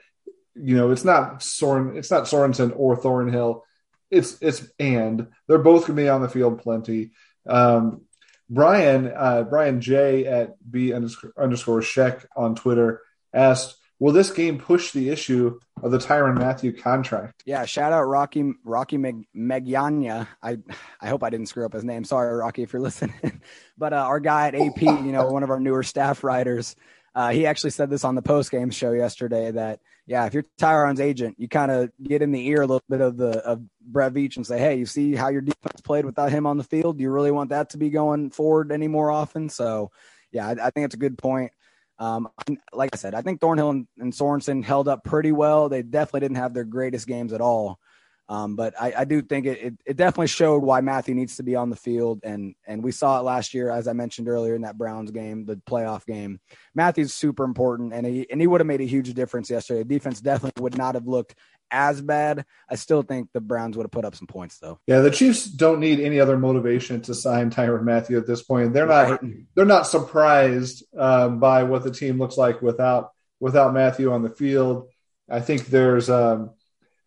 [0.55, 3.63] you know it's not Soren, it's not Sorensen or Thornhill.
[4.09, 7.11] It's it's and they're both to be on the field plenty.
[7.47, 8.01] Um,
[8.49, 13.01] Brian uh, Brian J at b underscore, underscore Sheck on Twitter
[13.33, 18.03] asked, "Will this game push the issue of the Tyrann Mathieu contract?" Yeah, shout out
[18.03, 20.27] Rocky Rocky Meg, Megiana.
[20.43, 20.57] I
[20.99, 22.03] I hope I didn't screw up his name.
[22.03, 23.41] Sorry, Rocky, if you're listening.
[23.77, 26.75] but uh, our guy at AP, you know, one of our newer staff writers,
[27.13, 30.45] uh, he actually said this on the post game show yesterday that yeah, if you're
[30.57, 33.61] Tyrann's agent, you kind of get in the ear a little bit of the of
[33.81, 36.63] Brett Veach and say, hey, you see how your defense played without him on the
[36.63, 36.97] field?
[36.97, 39.49] Do you really want that to be going forward any more often?
[39.49, 39.91] So
[40.31, 41.51] yeah, I, I think it's a good point.
[41.99, 42.29] Um,
[42.73, 45.69] like I said, I think Thornhill and, and Sorensen held up pretty well.
[45.69, 47.79] They definitely didn't have their greatest games at all.
[48.29, 51.43] Um, but I, I, do think it, it, it, definitely showed why Mathieu needs to
[51.43, 52.21] be on the field.
[52.23, 55.43] And, and we saw it last year, as I mentioned earlier in that Browns game,
[55.43, 56.39] the playoff game.
[56.73, 59.79] Mathieu's super important, and he, and he would have made a huge difference yesterday.
[59.79, 61.35] The defense definitely would not have looked
[61.71, 62.45] as bad.
[62.69, 64.79] I still think the Browns would have put up some points, though.
[64.87, 68.73] Yeah, the Chiefs don't need any other motivation to sign Tyrann Mathieu at this point.
[68.73, 69.33] They're not right.
[69.55, 74.29] they're not surprised um, by what the team looks like without without Mathieu on the
[74.29, 74.89] field.
[75.29, 76.51] I think there's um,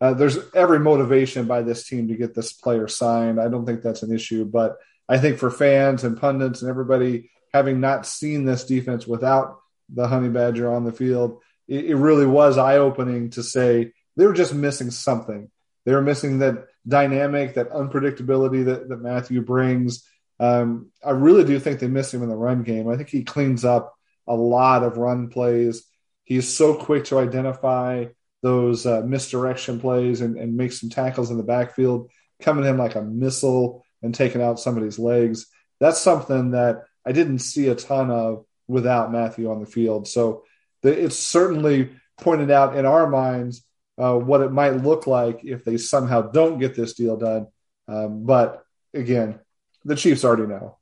[0.01, 3.39] uh, there's every motivation by this team to get this player signed.
[3.39, 4.77] I don't think that's an issue, but
[5.07, 10.07] I think for fans and pundits and everybody having not seen this defense without the
[10.07, 14.33] Honey Badger on the field, it, it really was eye opening to say they were
[14.33, 15.49] just missing something.
[15.85, 20.03] They were missing that dynamic, that unpredictability that, that Mathieu brings.
[20.39, 22.89] Um, I really do think they miss him in the run game.
[22.89, 23.95] I think he cleans up
[24.27, 25.83] a lot of run plays.
[26.23, 28.07] He's so quick to identify
[28.45, 32.93] those uh, misdirection plays and, and make some tackles in the backfield, coming in like
[32.93, 35.47] a missile and taking out somebody's legs.
[35.79, 40.07] That's something that I didn't see a ton of without Mathieu on the field.
[40.07, 40.43] So
[40.83, 41.89] the, it's certainly
[42.21, 43.65] pointed out in our minds
[43.97, 47.47] uh, what it might look like if they somehow don't get this deal done.
[47.87, 49.39] Um, but again,
[49.85, 50.77] the Chiefs already know.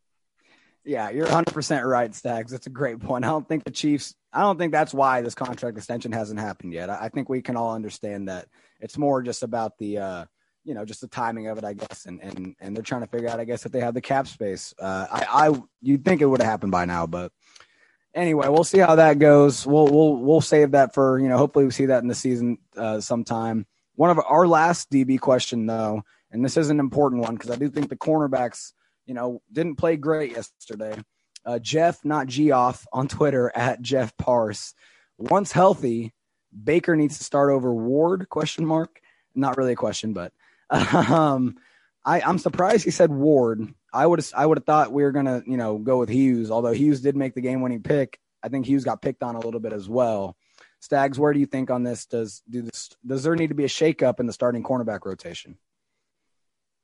[0.85, 2.51] Yeah, you're 100% right, Stags.
[2.51, 3.23] That's a great point.
[3.23, 6.73] I don't think the Chiefs, I don't think that's why this contract extension hasn't happened
[6.73, 6.89] yet.
[6.89, 8.47] I think we can all understand that
[8.81, 10.25] it's more just about the, uh,
[10.65, 12.05] you know, just the timing of it, I guess.
[12.05, 14.27] And, and, and they're trying to figure out, I guess, if they have the cap
[14.27, 14.73] space.
[14.77, 17.31] Uh, I, I, you'd think it would have happened by now, but
[18.13, 19.65] anyway, we'll see how that goes.
[19.65, 22.57] We'll, we'll, we'll save that for, you know, hopefully we see that in the season
[22.75, 23.67] uh, sometime.
[23.95, 27.55] One of our last DB question, though, and this is an important one because I
[27.55, 28.73] do think the cornerbacks–
[29.05, 30.97] you know, didn't play great yesterday.
[31.45, 34.73] Uh, Jeff, not Geoff, on Twitter at Jeff Parse.
[35.17, 36.13] Once healthy,
[36.63, 38.29] Baker needs to start over Ward?
[38.29, 38.99] Question mark.
[39.35, 40.31] Not really a question, but
[40.69, 41.57] um,
[42.05, 43.73] I, I'm surprised he said Ward.
[43.91, 46.51] I would I would have thought we were gonna you know go with Hughes.
[46.51, 49.39] Although Hughes did make the game winning pick, I think Hughes got picked on a
[49.39, 50.35] little bit as well.
[50.79, 52.05] Stags, where do you think on this?
[52.05, 55.57] Does do this, does there need to be a shakeup in the starting cornerback rotation?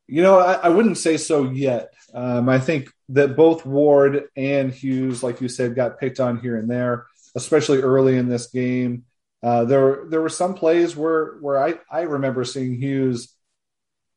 [0.10, 1.94] You know, I, I wouldn't say so yet.
[2.14, 6.58] Um, I think that both Ward and Hughes, like you said, got picked on here
[6.58, 9.06] and there, especially early in this game.
[9.44, 13.34] Uh, there, there were some plays where where I, I remember seeing Hughes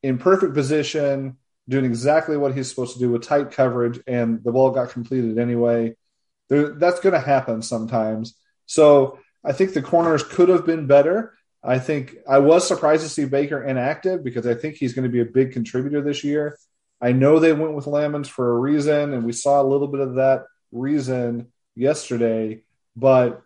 [0.02, 1.36] in perfect position,
[1.68, 5.38] doing exactly what he's supposed to do with tight coverage, and the ball got completed
[5.38, 5.94] anyway.
[6.48, 8.34] There, that's going to happen sometimes.
[8.66, 11.34] So I think the corners could have been better.
[11.64, 15.12] I think I was surprised to see Baker inactive because I think he's going to
[15.12, 16.58] be a big contributor this year.
[17.00, 20.00] I know they went with Lammons for a reason, and we saw a little bit
[20.00, 22.62] of that reason yesterday,
[22.96, 23.42] but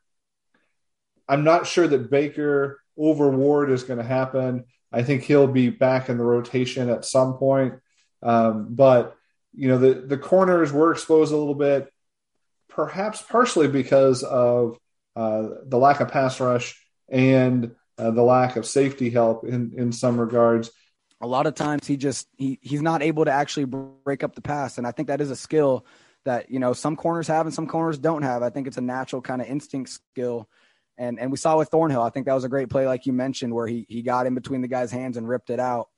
[1.28, 4.64] I'm not sure that Baker over Ward is going to happen.
[4.92, 7.74] I think he'll be back in the rotation at some point.
[8.22, 9.16] Um, but
[9.54, 11.92] you know, the the corners were exposed a little bit,
[12.68, 14.78] perhaps partially because of
[15.14, 19.92] uh, the lack of pass rush and uh, the lack of safety help in in
[19.92, 20.70] some regards.
[21.20, 24.42] A lot of times he just he he's not able to actually break up the
[24.42, 25.86] pass, and I think that is a skill
[26.24, 28.42] that you know some corners have and some corners don't have.
[28.42, 30.48] I think it's a natural kind of instinct skill.
[30.98, 33.12] And and we saw with Thornhill, I think that was a great play, like you
[33.12, 35.88] mentioned, where he he got in between the guy's hands and ripped it out.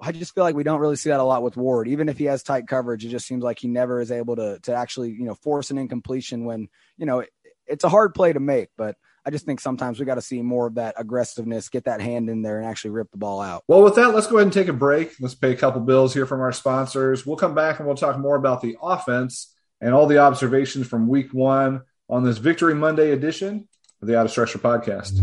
[0.00, 1.86] I just feel like we don't really see that a lot with Ward.
[1.88, 4.58] Even if he has tight coverage, it just seems like he never is able to
[4.60, 7.30] to actually you know force an incompletion when you know it,
[7.66, 10.40] it's a hard play to make, but I just think sometimes we got to see
[10.40, 13.64] more of that aggressiveness, get that hand in there and actually rip the ball out.
[13.68, 15.12] Well, with that, let's go ahead and take a break.
[15.20, 17.26] Let's pay a couple bills here from our sponsors.
[17.26, 21.06] We'll come back and we'll talk more about the offense and all the observations from
[21.06, 23.68] week one on this Victory Monday edition
[24.00, 25.18] of the Out of Structure podcast.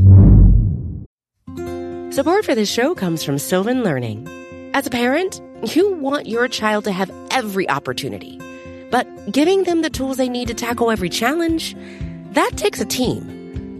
[2.13, 4.27] Support for this show comes from Sylvan Learning.
[4.73, 5.41] As a parent,
[5.73, 8.39] you want your child to have every opportunity,
[8.91, 11.75] but giving them the tools they need to tackle every challenge,
[12.31, 13.36] that takes a team.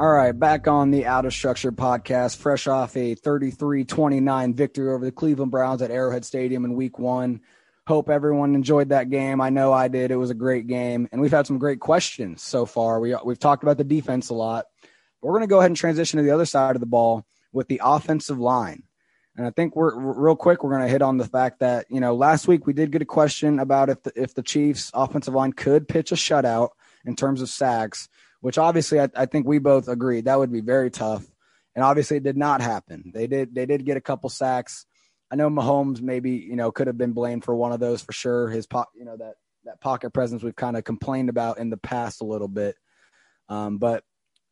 [0.00, 4.90] All right, back on the Out of Structure podcast, fresh off a 33 29 victory
[4.90, 7.42] over the Cleveland Browns at Arrowhead Stadium in week one.
[7.86, 9.42] Hope everyone enjoyed that game.
[9.42, 10.10] I know I did.
[10.10, 12.98] It was a great game, and we've had some great questions so far.
[12.98, 14.64] We, we've talked about the defense a lot.
[15.20, 17.68] We're going to go ahead and transition to the other side of the ball with
[17.68, 18.84] the offensive line.
[19.36, 20.64] And I think we're real quick.
[20.64, 23.02] We're going to hit on the fact that you know last week we did get
[23.02, 26.70] a question about if the, if the Chiefs' offensive line could pitch a shutout
[27.04, 28.08] in terms of sacks
[28.40, 31.24] which obviously I, I think we both agreed that would be very tough.
[31.74, 33.12] And obviously it did not happen.
[33.14, 34.86] They did they did get a couple sacks.
[35.30, 38.12] I know Mahomes maybe, you know, could have been blamed for one of those for
[38.12, 38.48] sure.
[38.48, 41.76] His po- you know, that that pocket presence we've kind of complained about in the
[41.76, 42.76] past a little bit.
[43.48, 44.02] Um, but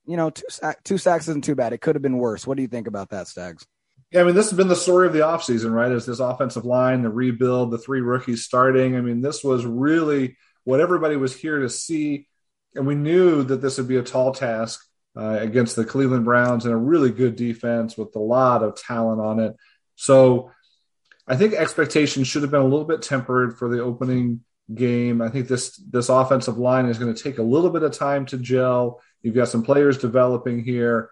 [0.06, 1.72] you know, two, sack, two sacks isn't too bad.
[1.72, 2.46] It could have been worse.
[2.46, 3.66] What do you think about that, Stags?
[4.10, 5.92] Yeah, I mean, this has been the story of the offseason, right?
[5.92, 8.96] Is this offensive line, the rebuild, the three rookies starting.
[8.96, 12.26] I mean, this was really what everybody was here to see
[12.74, 14.84] and we knew that this would be a tall task
[15.16, 19.20] uh, against the Cleveland Browns and a really good defense with a lot of talent
[19.20, 19.56] on it.
[19.96, 20.52] So
[21.26, 25.20] I think expectations should have been a little bit tempered for the opening game.
[25.20, 28.26] I think this this offensive line is going to take a little bit of time
[28.26, 29.00] to gel.
[29.22, 31.10] You've got some players developing here.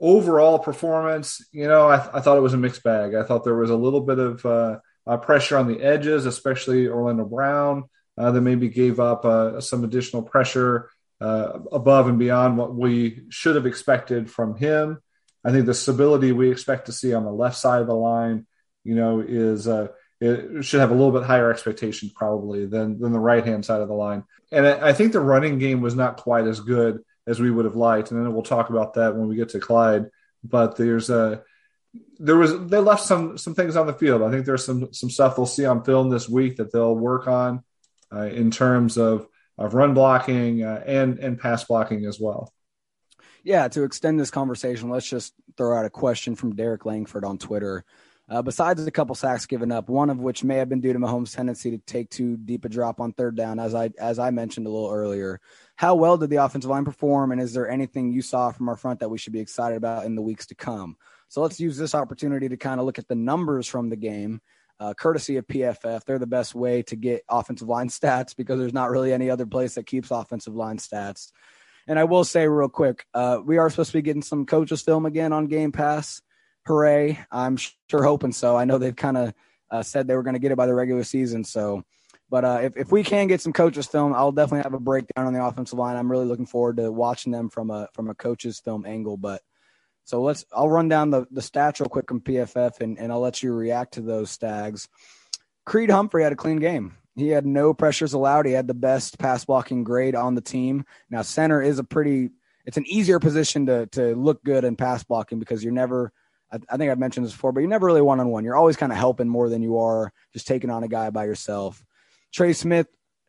[0.00, 3.14] Overall performance, you know, I, I thought it was a mixed bag.
[3.14, 6.88] I thought there was a little bit of uh, uh, pressure on the edges, especially
[6.88, 7.84] Orlando Brown,
[8.18, 10.90] uh, that maybe gave up uh, some additional pressure
[11.22, 15.00] uh, above and beyond what we should have expected from him.
[15.44, 18.44] I think the stability we expect to see on the left side of the line,
[18.82, 19.88] you know, is uh,
[20.20, 23.80] it should have a little bit higher expectations probably than than the right hand side
[23.80, 24.24] of the line.
[24.50, 27.76] And I think the running game was not quite as good as we would have
[27.76, 30.10] liked, and then we'll talk about that when we get to Clyde.
[30.42, 31.44] But there's a
[32.18, 34.22] there was they left some some things on the field.
[34.22, 37.28] I think there's some some stuff they'll see on film this week that they'll work
[37.28, 37.62] on
[38.12, 42.52] uh, in terms of of run blocking uh, and and pass blocking as well.
[43.44, 47.38] Yeah, to extend this conversation, let's just throw out a question from Derek Langford on
[47.38, 47.84] Twitter.
[48.28, 50.98] Uh, besides a couple sacks given up, one of which may have been due to
[50.98, 54.30] Mahomes' tendency to take too deep a drop on third down, as I as I
[54.30, 55.40] mentioned a little earlier.
[55.76, 58.76] How well did the offensive line perform, and is there anything you saw from our
[58.76, 60.96] front that we should be excited about in the weeks to come?
[61.28, 64.40] So let's use this opportunity to kind of look at the numbers from the game
[64.82, 66.04] uh, courtesy of PFF.
[66.04, 69.46] They're the best way to get offensive line stats because there's not really any other
[69.46, 71.30] place that keeps offensive line stats.
[71.86, 74.82] And I will say real quick, uh, we are supposed to be getting some coaches
[74.82, 76.20] film again on Game Pass.
[76.66, 77.18] Hooray!
[77.30, 78.56] I'm sure hoping so.
[78.56, 79.34] I know they've kind of
[79.70, 81.42] uh, said they were going to get it by the regular season.
[81.42, 81.84] So,
[82.30, 85.26] but uh, if if we can get some coaches film, I'll definitely have a breakdown
[85.26, 85.96] on the offensive line.
[85.96, 89.16] I'm really looking forward to watching them from a from a coaches film angle.
[89.16, 89.42] But
[90.04, 93.20] so let's I'll run down the, the stats real quick from PFF and, and I'll
[93.20, 94.88] let you react to those stags.
[95.64, 96.96] Creed Humphrey had a clean game.
[97.14, 98.46] He had no pressures allowed.
[98.46, 100.84] He had the best pass blocking grade on the team.
[101.10, 102.30] Now center is a pretty
[102.64, 106.12] it's an easier position to to look good in pass blocking because you're never
[106.52, 108.44] I, I think I've mentioned this before, but you're never really one on one.
[108.44, 111.24] You're always kind of helping more than you are just taking on a guy by
[111.24, 111.84] yourself.
[112.32, 112.86] Trey Smith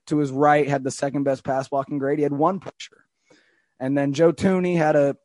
[0.08, 2.20] to his right had the second best pass blocking grade.
[2.20, 3.06] He had one pressure.
[3.80, 5.18] And then Joe Thuney had a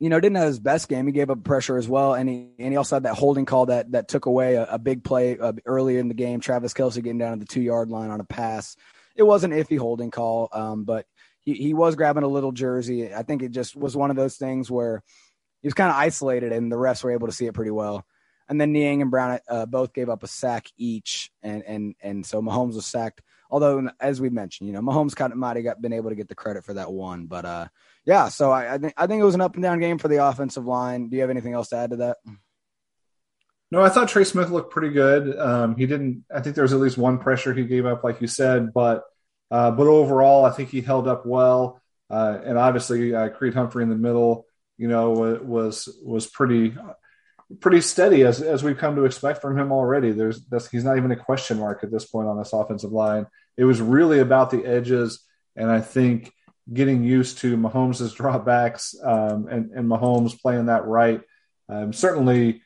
[0.00, 1.06] you know, didn't have his best game.
[1.06, 3.66] He gave up pressure as well, and he and he also had that holding call
[3.66, 6.40] that that took away a, a big play uh, early in the game.
[6.40, 8.76] Travis Kelce getting down to the two yard line on a pass.
[9.14, 11.04] It was an iffy holding call, um, but
[11.40, 13.14] he he was grabbing a little jersey.
[13.14, 15.02] I think it just was one of those things where
[15.60, 18.06] he was kind of isolated, and the refs were able to see it pretty well.
[18.48, 22.24] And then Niang and Brown uh, both gave up a sack each, and and and
[22.24, 23.20] so Mahomes was sacked
[23.50, 26.16] Although, as we mentioned, you know, Mahomes kind of might have got, been able to
[26.16, 27.26] get the credit for that one.
[27.26, 27.68] But uh,
[28.10, 30.08] yeah, so I, I think I think it was an up and down game for
[30.08, 31.10] the offensive line.
[31.10, 32.16] Do you have anything else to add to that?
[33.70, 35.38] No, I thought Trey Smith looked pretty good.
[35.38, 36.24] Um, he didn't.
[36.34, 39.04] I think there was at least one pressure he gave up, like you said, but
[39.52, 41.80] uh, but overall, I think he held up well.
[42.10, 44.44] Uh, and obviously, uh, Creed Humphrey in the middle,
[44.76, 46.74] you know, was was pretty
[47.60, 50.10] pretty steady as as we've come to expect from him already.
[50.10, 50.42] There's
[50.72, 53.28] he's not even a question mark at this point on this offensive line.
[53.56, 56.32] It was really about the edges, and I think
[56.72, 61.20] getting used to Mahomes' dropbacks um, and and Mahomes playing that right
[61.68, 62.62] um, certainly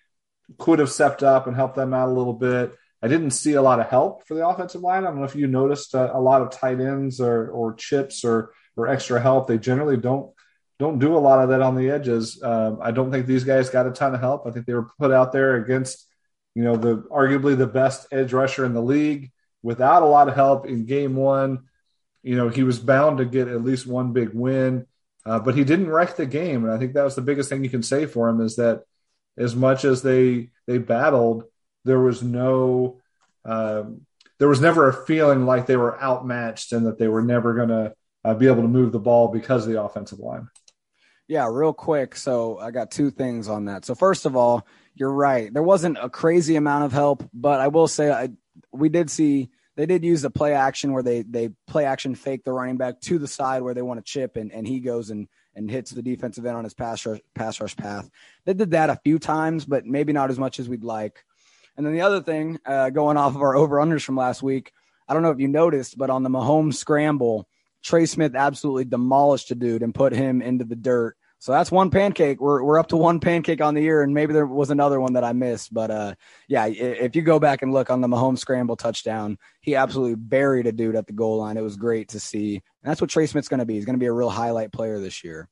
[0.59, 2.75] could have stepped up and helped them out a little bit.
[3.03, 5.05] I didn't see a lot of help for the offensive line.
[5.05, 8.25] I don't know if you noticed a, a lot of tight ends or, or chips
[8.25, 9.47] or or extra help.
[9.47, 10.33] They generally don't
[10.79, 12.43] don't do a lot of that on the edges.
[12.43, 14.47] Um, I don't think these guys got a ton of help.
[14.47, 16.07] I think they were put out there against,
[16.55, 19.31] you know, the arguably the best edge rusher in the league
[19.63, 21.65] without a lot of help in game one.
[22.25, 24.87] You know, he was bound to get at least one big win,
[25.25, 26.65] uh, but he didn't wreck the game.
[26.65, 28.83] And I think that was the biggest thing you can say for him is that
[29.37, 31.45] as much as they they battled,
[31.85, 33.01] there was no
[33.45, 34.07] um,
[34.39, 37.69] there was never a feeling like they were outmatched and that they were never going
[37.69, 37.95] to
[38.25, 40.49] uh, be able to move the ball because of the offensive line.
[41.29, 42.17] Yeah, real quick.
[42.17, 43.85] So I got two things on that.
[43.85, 45.53] So first of all, you're right.
[45.53, 48.31] There wasn't a crazy amount of help, but I will say I,
[48.73, 52.45] we did see they did use the play action where they they play action fake
[52.45, 55.11] the running back to the side where they want to chip and, and he goes
[55.11, 58.11] and and hits the defensive end on his pass rush, pass rush path.
[58.45, 61.25] They did that a few times, but maybe not as much as we'd like.
[61.77, 64.73] And then the other thing, uh, going off of our over unders from last week,
[65.09, 67.49] I don't know if you noticed, but on the Mahomes scramble,
[67.83, 71.17] Trey Smith absolutely demolished a dude and put him into the dirt.
[71.45, 72.41] So that's one pancake.
[72.41, 75.13] We're we're up to one pancake on the year, and maybe there was another one
[75.13, 75.75] that I missed.
[75.75, 76.15] But uh,
[76.49, 80.67] yeah, if you go back and look on the Mahomes scramble touchdown, he absolutely buried
[80.67, 81.59] a dude at the goal line.
[81.59, 83.75] It was great to see, and that's what Trey Smith's going to be.
[83.75, 85.51] He's going to be a real highlight player this year.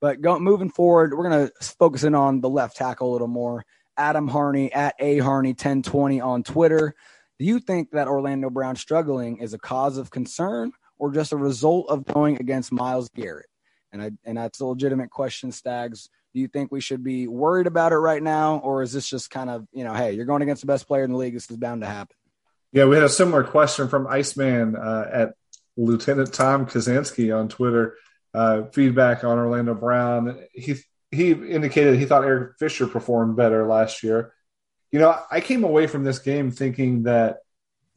[0.00, 3.28] But go, moving forward, we're going to focus in on the left tackle a little
[3.28, 3.66] more.
[3.98, 6.94] Adam Harney at a Harney 1020 on Twitter.
[7.38, 11.36] Do you think that Orlando Brown struggling is a cause of concern or just a
[11.36, 13.49] result of going against Myles Garrett?
[13.92, 16.08] And I and that's a legitimate question, Stags.
[16.32, 19.30] Do you think we should be worried about it right now, or is this just
[19.30, 21.34] kind of you know, hey, you're going against the best player in the league.
[21.34, 22.16] This is bound to happen.
[22.72, 25.34] Yeah, we had a similar question from Iceman uh, at
[25.76, 27.96] Lieutenant Tom Kazansky on Twitter.
[28.32, 30.38] Uh, feedback on Orlando Brown.
[30.52, 30.76] He
[31.10, 34.32] he indicated he thought Eric Fisher performed better last year.
[34.92, 37.38] You know, I came away from this game thinking that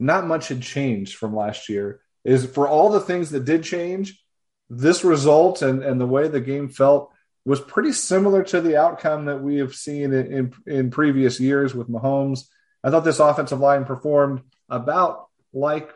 [0.00, 2.00] not much had changed from last year.
[2.24, 4.23] Is for all the things that did change,
[4.70, 7.12] this result and, and the way the game felt
[7.44, 11.74] was pretty similar to the outcome that we have seen in, in, in previous years
[11.74, 12.48] with Mahomes.
[12.82, 15.90] I thought this offensive line performed about like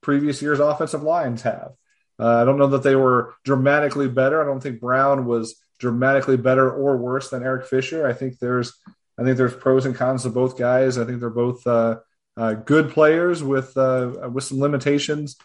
[0.00, 1.72] previous years' offensive lines have.
[2.18, 4.40] Uh, I don't know that they were dramatically better.
[4.40, 8.06] I don't think Brown was dramatically better or worse than Eric Fisher.
[8.06, 8.72] I think there's
[9.18, 10.98] I think there's pros and cons to both guys.
[10.98, 11.98] I think they're both uh,
[12.36, 15.36] uh, good players with uh, with some limitations.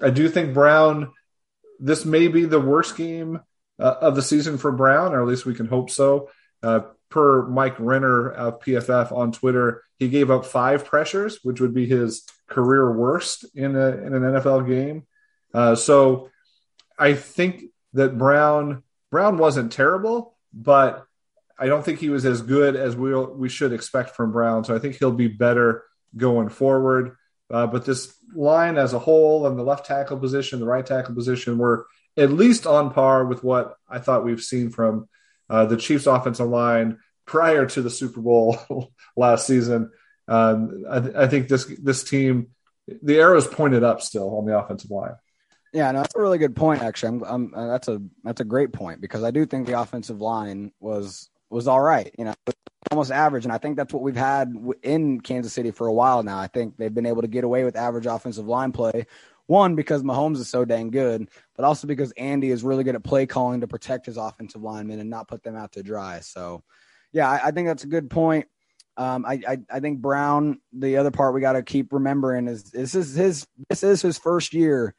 [0.00, 1.12] I do think Brown.
[1.78, 3.40] This may be the worst game
[3.78, 6.30] uh, of the season for Brown, or at least we can hope so.
[6.62, 11.72] Uh, per Mike Renner of PFF on Twitter, he gave up five pressures, which would
[11.72, 15.06] be his career worst in a in an NFL game.
[15.54, 16.30] Uh, so
[16.98, 17.64] I think
[17.94, 21.04] that Brown Brown wasn't terrible, but
[21.58, 24.64] I don't think he was as good as we we should expect from Brown.
[24.64, 25.84] So I think he'll be better
[26.16, 27.16] going forward.
[27.50, 31.14] Uh, but this line as a whole and the left tackle position, the right tackle
[31.14, 31.86] position, were
[32.16, 35.08] at least on par with what I thought we've seen from
[35.48, 38.58] uh, the Chiefs' offensive line prior to the Super Bowl
[39.16, 39.90] last season.
[40.26, 42.48] Um, I, I, think this this team,
[43.02, 45.14] the arrows pointed up still on the offensive line.
[45.72, 46.82] Yeah, no, that's a really good point.
[46.82, 49.80] Actually, I'm, I'm, uh, that's a that's a great point because I do think the
[49.80, 52.14] offensive line was was all right.
[52.18, 52.34] You know,
[52.90, 56.22] almost average, and I think that's what we've had in Kansas City for a while
[56.22, 56.38] now.
[56.38, 59.06] I think they've been able to get away with average offensive line play.
[59.46, 63.02] One because Mahomes is so dang good, but also because Andy is really good at
[63.02, 66.20] play calling to protect his offensive linemen and not put them out to dry.
[66.20, 66.62] So,
[67.12, 68.46] yeah, I, I think that's a good point.
[68.98, 70.60] Um, I, I, I think Brown.
[70.72, 74.18] The other part we got to keep remembering is this is his this is his
[74.18, 74.94] first year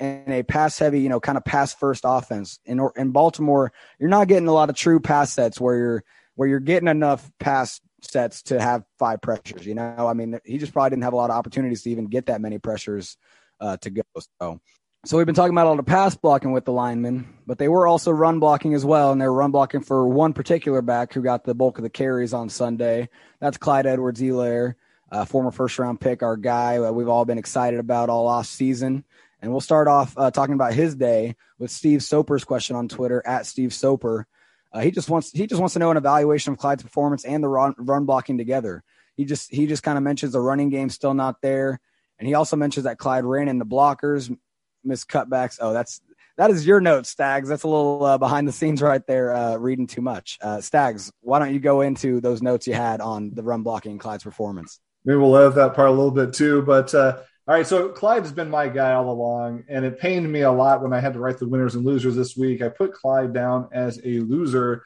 [0.00, 2.58] in a pass heavy, you know, kind of pass first offense.
[2.64, 6.04] In in Baltimore, you're not getting a lot of true pass sets where you're
[6.34, 9.66] where you're getting enough pass sets to have five pressures.
[9.66, 12.06] You know, I mean, he just probably didn't have a lot of opportunities to even
[12.06, 13.16] get that many pressures
[13.60, 14.02] uh, to go.
[14.40, 14.60] So,
[15.04, 17.86] so we've been talking about all the pass blocking with the linemen, but they were
[17.86, 21.22] also run blocking as well, and they were run blocking for one particular back who
[21.22, 23.08] got the bulk of the carries on Sunday.
[23.40, 24.74] That's Clyde Edwards-Helaire
[25.12, 28.46] uh, former first round pick, our guy uh, we've all been excited about all off
[28.46, 29.04] season.
[29.40, 33.22] And we'll start off uh, talking about his day with Steve Soper's question on Twitter
[33.26, 34.26] at Steve Soper.
[34.72, 37.42] Uh, he just wants he just wants to know an evaluation of Clyde's performance and
[37.42, 38.82] the run, run blocking together.
[39.16, 41.80] He just he just kind of mentions the running game still not there,
[42.18, 44.34] and he also mentions that Clyde ran in the blockers,
[44.82, 45.58] missed cutbacks.
[45.60, 46.00] Oh, that's
[46.38, 47.48] that is your note, Stags.
[47.48, 50.38] That's a little uh, behind the scenes right there, uh, reading too much.
[50.40, 53.98] Uh, Stags, why don't you go into those notes you had on the run blocking
[53.98, 54.80] Clyde's performance?
[55.04, 56.62] Maybe we'll love that part a little bit too.
[56.62, 57.18] But uh,
[57.48, 60.52] all right, so Clyde has been my guy all along, and it pained me a
[60.52, 62.62] lot when I had to write the winners and losers this week.
[62.62, 64.84] I put Clyde down as a loser,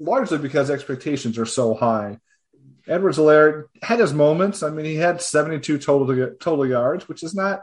[0.00, 2.18] largely because expectations are so high.
[2.88, 4.64] Edwards-Helaire had his moments.
[4.64, 7.60] I mean, he had 72 total total yards, which is not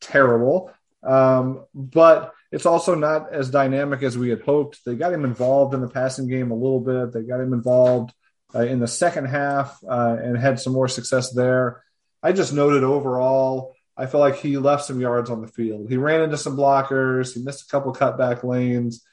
[0.00, 0.70] terrible,
[1.02, 4.80] um, but it's also not as dynamic as we had hoped.
[4.86, 7.12] They got him involved in the passing game a little bit.
[7.12, 8.14] They got him involved
[8.54, 11.82] uh, in the second half uh, and had some more success there.
[12.26, 15.88] I just noted overall, I feel like he left some yards on the field.
[15.88, 17.32] He ran into some blockers.
[17.32, 19.04] He missed a couple cutback lanes.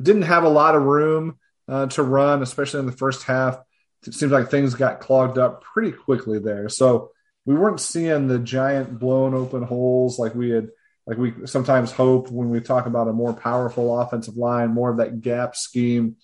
[0.00, 3.58] Didn't have a lot of room uh, to run, especially in the first half.
[4.06, 6.68] It seems like things got clogged up pretty quickly there.
[6.68, 7.10] So
[7.44, 10.68] we weren't seeing the giant blown open holes like we had,
[11.04, 14.98] like we sometimes hope when we talk about a more powerful offensive line, more of
[14.98, 16.14] that gap scheme.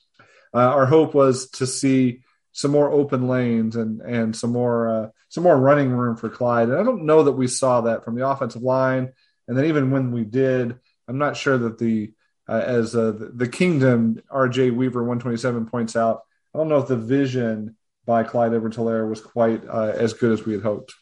[0.55, 2.23] Uh, our hope was to see
[2.53, 6.69] some more open lanes and and some more uh, some more running room for Clyde.
[6.69, 9.13] And I don't know that we saw that from the offensive line.
[9.47, 10.77] And then even when we did,
[11.07, 12.13] I'm not sure that the
[12.49, 16.23] uh, as uh, the Kingdom RJ Weaver 127 points out,
[16.55, 17.77] I don't know if the vision
[18.07, 20.95] by Clyde Edwards-Helaire was quite uh, as good as we had hoped.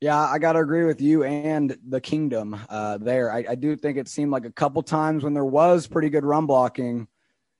[0.00, 3.32] Yeah, I got to agree with you and the Kingdom uh, there.
[3.32, 6.24] I, I do think it seemed like a couple times when there was pretty good
[6.24, 7.08] run blocking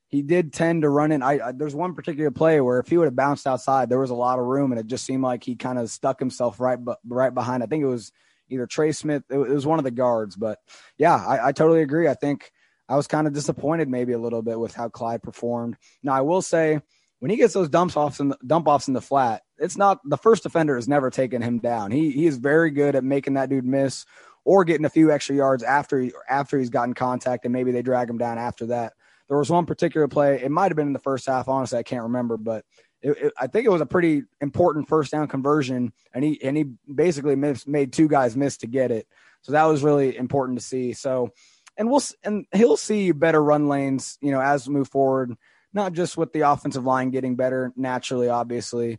[0.08, 1.22] he did tend to run in.
[1.22, 4.10] I, I, there's one particular play where if he would have bounced outside, there was
[4.10, 6.82] a lot of room, and it just seemed like he kind of stuck himself right
[6.82, 7.62] but right behind.
[7.62, 8.12] I think it was
[8.48, 9.22] either Trey Smith.
[9.30, 10.58] It, was one of the guards, but
[10.96, 12.08] yeah, I, I totally agree.
[12.08, 12.50] I think
[12.88, 15.76] I was kind of disappointed maybe a little bit with how Clyde performed.
[16.02, 16.80] Now I will say
[17.18, 19.98] when he gets those dumps offs in the, dump offs in the flat, it's not
[20.04, 21.90] the first defender has never taken him down.
[21.90, 24.06] He he is very good at making that dude miss
[24.44, 28.08] or getting a few extra yards after after he's gotten contact, and maybe they drag
[28.08, 28.94] him down after that.
[29.28, 30.42] There was one particular play.
[30.42, 31.48] It might have been in the first half.
[31.48, 32.64] Honestly, I can't remember, but
[33.02, 36.56] it, it, I think it was a pretty important first down conversion, and he and
[36.56, 39.06] he basically made two guys miss to get it.
[39.42, 40.92] So that was really important to see.
[40.94, 41.30] So,
[41.76, 45.34] and we'll and he'll see better run lanes, you know, as we move forward.
[45.74, 48.98] Not just with the offensive line getting better naturally, obviously,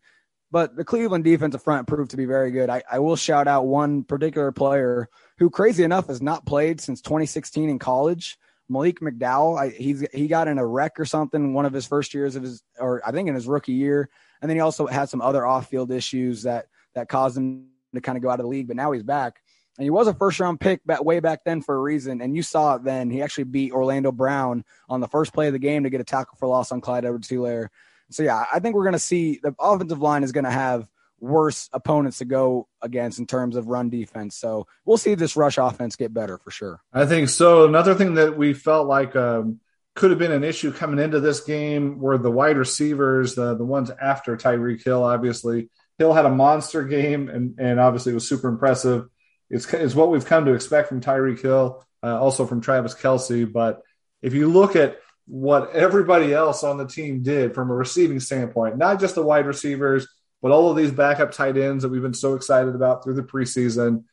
[0.52, 2.70] but the Cleveland defensive front proved to be very good.
[2.70, 7.02] I, I will shout out one particular player who, crazy enough, has not played since
[7.02, 8.38] 2016 in college.
[8.70, 12.14] Malik McDowell, I, he's he got in a wreck or something one of his first
[12.14, 14.10] years of his, or I think in his rookie year,
[14.42, 18.18] and then he also had some other off-field issues that that caused him to kind
[18.18, 18.68] of go out of the league.
[18.68, 19.42] But now he's back,
[19.78, 22.22] and he was a first-round pick back way back then for a reason.
[22.22, 23.10] And you saw it then.
[23.10, 26.06] He actually beat Orlando Brown on the first play of the game to get a
[26.06, 27.70] tackle for loss on Clyde Edwards-Helaire.
[28.12, 30.88] So yeah, I think we're going to see the offensive line is going to have
[31.22, 34.36] worse opponents to go against in terms of run defense.
[34.36, 36.82] So we'll see this rush offense get better for sure.
[36.94, 37.66] I think so.
[37.66, 39.60] Another thing that we felt like um,
[39.96, 43.66] could have been an issue coming into this game were the wide receivers, the the
[43.66, 45.04] ones after Tyreek Hill.
[45.04, 49.08] Obviously, Hill had a monster game, and and obviously was super impressive.
[49.50, 53.52] It's it's what we've come to expect from Tyreek Hill, uh, also from Travis Kelce.
[53.52, 53.82] But
[54.22, 58.78] if you look at what everybody else on the team did from a receiving standpoint,
[58.78, 60.08] not just the wide receivers
[60.42, 63.24] but all of these backup tight ends that we've been so excited about through the
[63.24, 64.04] preseason,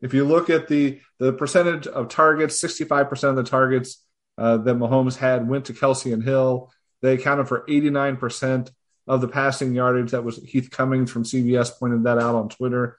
[0.00, 4.04] if you look at the the percentage of targets, 65% of the targets
[4.36, 6.72] uh, that Mahomes had went to Kelce and Hill.
[7.00, 8.70] They accounted for 89%
[9.06, 10.10] of the passing yardage.
[10.10, 12.98] That was Heath Cummings from CBS pointed that out on Twitter.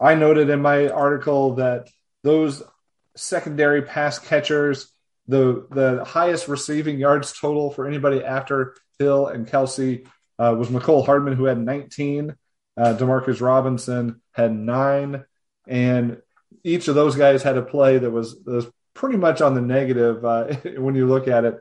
[0.00, 1.88] I noted in my article that
[2.22, 2.62] those
[3.16, 4.92] secondary pass catchers,
[5.26, 10.06] the the highest receiving yards total for anybody after Hill and Kelce
[10.40, 12.34] uh, was Mecole Hardman, who had 19.
[12.76, 15.24] Uh, Demarcus Robinson had nine.
[15.66, 16.22] And
[16.64, 19.60] each of those guys had a play that was, that was pretty much on the
[19.60, 20.46] negative uh,
[20.78, 21.58] when you look at it.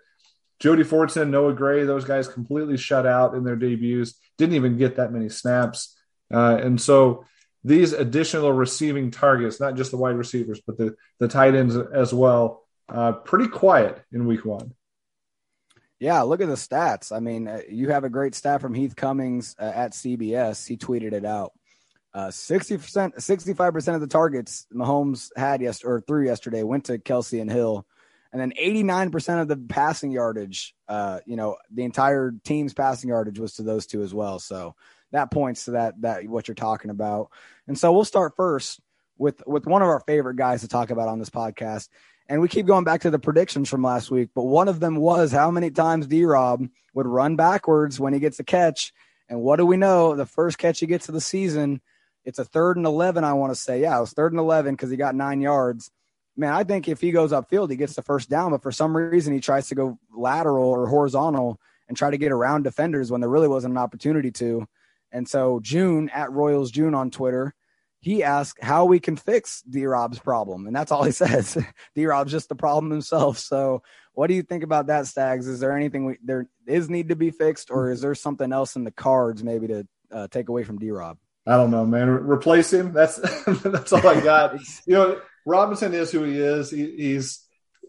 [0.59, 4.95] Jody Fortson, Noah Gray, those guys completely shut out in their debuts, didn't even get
[4.95, 5.97] that many snaps.
[6.33, 7.25] Uh, and so
[7.63, 12.13] these additional receiving targets, not just the wide receivers, but the, the tight ends as
[12.13, 14.73] well, uh, pretty quiet in week one.
[15.99, 17.15] Yeah, look at the stats.
[17.15, 20.65] I mean, uh, you have a great stat from Heath Cummings uh, at CBS.
[20.65, 21.53] He tweeted it out.
[22.13, 27.39] Uh, 60%, 65% of the targets Mahomes had yesterday or through yesterday went to Kelce
[27.39, 27.85] and Hill.
[28.31, 33.39] And then 89% of the passing yardage, uh, you know, the entire team's passing yardage
[33.39, 34.39] was to those two as well.
[34.39, 34.75] So
[35.11, 37.31] that points to that that what you're talking about.
[37.67, 38.79] And so we'll start first
[39.17, 41.89] with with one of our favorite guys to talk about on this podcast.
[42.29, 44.97] And we keep going back to the predictions from last week, but one of them
[44.97, 46.63] was how many times D Rob
[46.93, 48.93] would run backwards when he gets a catch.
[49.27, 50.15] And what do we know?
[50.15, 51.81] The first catch he gets of the season,
[52.23, 53.81] it's a third and 11, I want to say.
[53.81, 55.89] Yeah, it was third and 11 because he got nine yards.
[56.37, 58.95] Man, I think if he goes upfield, he gets the first down, but for some
[58.95, 63.21] reason, he tries to go lateral or horizontal and try to get around defenders when
[63.21, 64.67] there really wasn't an opportunity to.
[65.11, 67.55] And so June at Royals June on Twitter,
[68.01, 70.67] he asked how we can fix D Rob's problem.
[70.67, 71.57] And that's all he says.
[71.95, 73.37] D Rob's just the problem himself.
[73.37, 73.83] So
[74.13, 75.47] what do you think about that, Stags?
[75.47, 78.75] Is there anything we, there is need to be fixed, or is there something else
[78.75, 81.17] in the cards maybe to uh, take away from D Rob?
[81.47, 82.09] I don't know, man.
[82.09, 82.91] Re- replace him.
[82.91, 83.15] That's
[83.63, 84.59] that's all I got.
[84.85, 86.69] you know, Robinson is who he is.
[86.69, 87.45] He, he's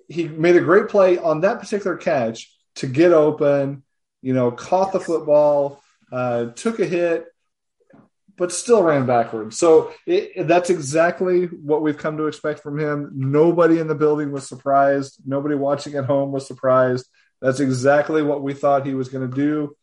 [0.08, 3.82] he made a great play on that particular catch to get open.
[4.22, 5.82] You know, caught the football,
[6.12, 7.26] uh, took a hit,
[8.40, 9.58] but still ran backwards.
[9.58, 13.10] So it, that's exactly what we've come to expect from him.
[13.14, 15.18] Nobody in the building was surprised.
[15.26, 17.06] Nobody watching at home was surprised.
[17.42, 19.76] That's exactly what we thought he was going to do.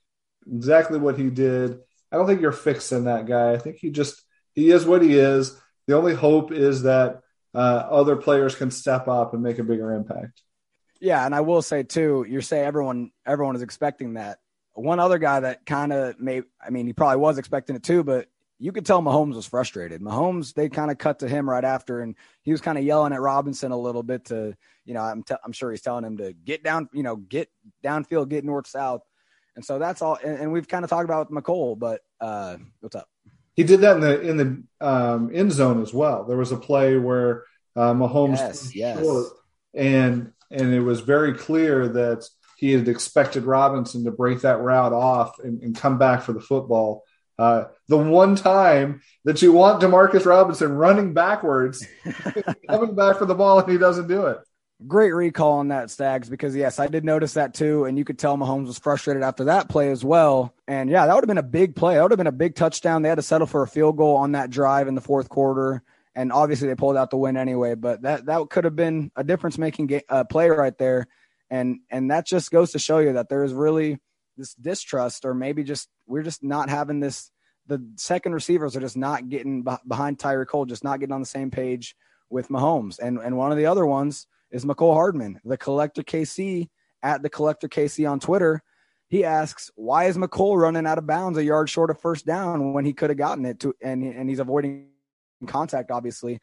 [0.51, 1.77] Exactly what he did.
[2.11, 3.51] I don't think you're fixing that guy.
[3.51, 4.23] I think he just
[4.55, 5.55] he is what he is.
[5.85, 7.21] The only hope is that
[7.53, 7.57] uh,
[7.91, 10.41] other players can step up and make a bigger impact.
[10.99, 14.39] Yeah, and I will say too, you're saying everyone everyone is expecting that.
[14.73, 18.03] One other guy that kind of may I mean he probably was expecting it too,
[18.03, 18.27] but
[18.59, 20.01] you could tell Mahomes was frustrated.
[20.01, 23.13] Mahomes, they kind of cut to him right after, and he was kind of yelling
[23.13, 24.55] at Robinson a little bit to,
[24.85, 27.49] you know, I'm, t- I'm sure he's telling him to get down, you know, get
[27.83, 29.01] downfield, get north south.
[29.55, 30.17] And so that's all.
[30.23, 33.07] And, and we've kind of talked about with Mecole, but uh, what's up?
[33.55, 36.25] He did that in the in the um, end zone as well.
[36.25, 37.43] There was a play where
[37.75, 38.99] uh, Mahomes yes, yes.
[38.99, 39.27] Short,
[39.73, 42.23] and and it was very clear that
[42.57, 46.39] he had expected Robinson to break that route off and, and come back for the
[46.39, 47.03] football
[47.39, 51.85] uh, the one time that you want Demarcus Robinson running backwards,
[52.69, 54.39] coming back for the ball, and he doesn't do it.
[54.85, 57.85] Great recall on that, Stags, because yes, I did notice that too.
[57.85, 60.53] And you could tell Mahomes was frustrated after that play as well.
[60.67, 61.95] And yeah, that would have been a big play.
[61.95, 63.01] That would have been a big touchdown.
[63.01, 65.81] They had to settle for a field goal on that drive in the fourth quarter.
[66.13, 69.23] And obviously they pulled out the win anyway, but that, that could have been a
[69.23, 71.07] difference making uh, play right there.
[71.49, 73.97] And, and that just goes to show you that there is really
[74.37, 77.31] this distrust, or maybe just we're just not having this.
[77.67, 81.27] The second receivers are just not getting behind Tyreek Hill, just not getting on the
[81.27, 81.95] same page
[82.29, 82.99] with Mahomes.
[82.99, 86.69] And and one of the other ones is Mecole Hardman, the collector KC
[87.03, 88.61] at the collector KC on Twitter.
[89.09, 92.73] He asks, why is Mecole running out of bounds a yard short of first down
[92.73, 94.87] when he could have gotten it to and and he's avoiding
[95.45, 96.39] contact, obviously.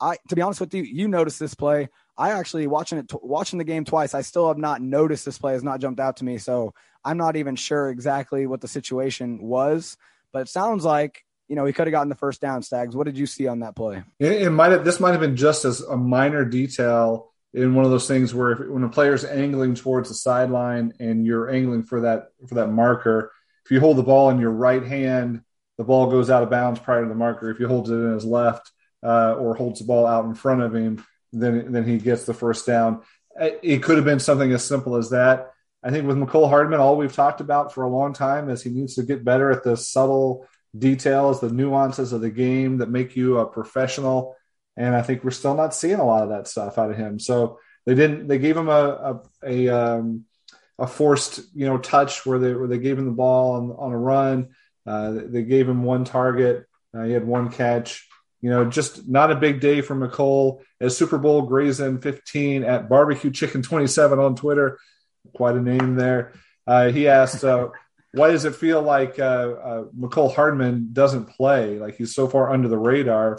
[0.00, 1.88] I to be honest with you, you noticed this play.
[2.16, 4.14] I actually watching it watching the game twice.
[4.14, 6.38] I still have not noticed this play has not jumped out to me.
[6.38, 6.74] So
[7.04, 9.96] I'm not even sure exactly what the situation was,
[10.32, 12.62] but it sounds like you know he could have gotten the first down.
[12.62, 14.02] Stags, what did you see on that play?
[14.18, 14.84] It, it might have.
[14.84, 18.50] This might have been just as a minor detail in one of those things where
[18.52, 22.68] if, when a player's angling towards the sideline and you're angling for that for that
[22.68, 23.32] marker,
[23.64, 25.42] if you hold the ball in your right hand,
[25.76, 27.50] the ball goes out of bounds prior to the marker.
[27.50, 28.70] If you hold it in his left
[29.02, 32.34] uh, or holds the ball out in front of him, then then he gets the
[32.34, 33.02] first down.
[33.40, 35.52] It could have been something as simple as that.
[35.82, 38.70] I think with Mecole Hardman, all we've talked about for a long time is he
[38.70, 43.14] needs to get better at the subtle details, the nuances of the game that make
[43.14, 44.36] you a professional.
[44.76, 47.20] And I think we're still not seeing a lot of that stuff out of him.
[47.20, 48.28] So they didn't.
[48.28, 50.24] They gave him a a, a, um,
[50.78, 53.92] a forced you know touch where they where they gave him the ball on, on
[53.92, 54.48] a run.
[54.86, 56.66] Uh, they gave him one target.
[56.94, 58.07] Uh, he had one catch.
[58.40, 60.62] You know, just not a big day for Mecole.
[60.80, 64.78] As Super Bowl Grayson 15 at Barbecue Chicken 27 on Twitter
[65.34, 66.32] quite a name there.
[66.66, 67.68] Uh, he asked, uh,
[68.12, 71.78] "Why does it feel like uh, uh, Mecole Hardman doesn't play?
[71.78, 73.38] Like he's so far under the radar.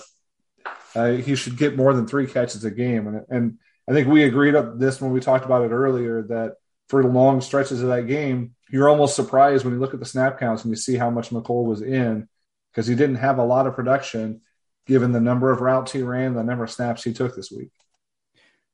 [0.96, 4.24] Uh, he should get more than three catches a game." And, and I think we
[4.24, 6.56] agreed on this when we talked about it earlier that
[6.88, 10.40] for long stretches of that game, you're almost surprised when you look at the snap
[10.40, 12.28] counts and you see how much Mecole was in
[12.72, 14.42] because he didn't have a lot of production
[14.90, 17.70] given the number of routes he ran, the number of snaps he took this week.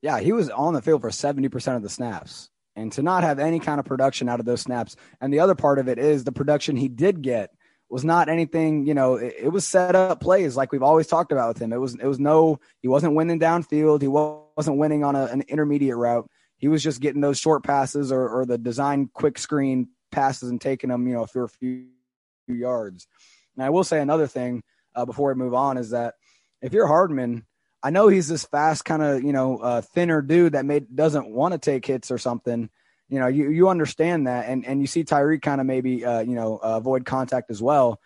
[0.01, 3.37] Yeah, he was on the field for 70% of the snaps and to not have
[3.37, 4.95] any kind of production out of those snaps.
[5.19, 7.51] And the other part of it is the production he did get
[7.89, 11.33] was not anything, you know, it, it, was set up plays like we've always talked
[11.33, 11.73] about with him.
[11.73, 14.01] It was, it was no, he wasn't winning downfield.
[14.01, 16.29] He wasn't winning on a, an intermediate route.
[16.57, 20.61] He was just getting those short passes or, or the design quick screen passes and
[20.61, 21.87] taking them, you know, for a few
[22.47, 23.05] yards.
[23.57, 24.63] And I will say another thing
[24.95, 26.15] uh, before we move on is that
[26.61, 27.45] if you're Hardman,
[27.83, 31.29] I know he's this fast, kind of you know uh, thinner dude that may doesn't
[31.29, 32.69] want to take hits or something.
[33.09, 36.21] You know, you you understand that, and and you see Tyreek kind of maybe uh,
[36.21, 37.99] you know uh, avoid contact as well.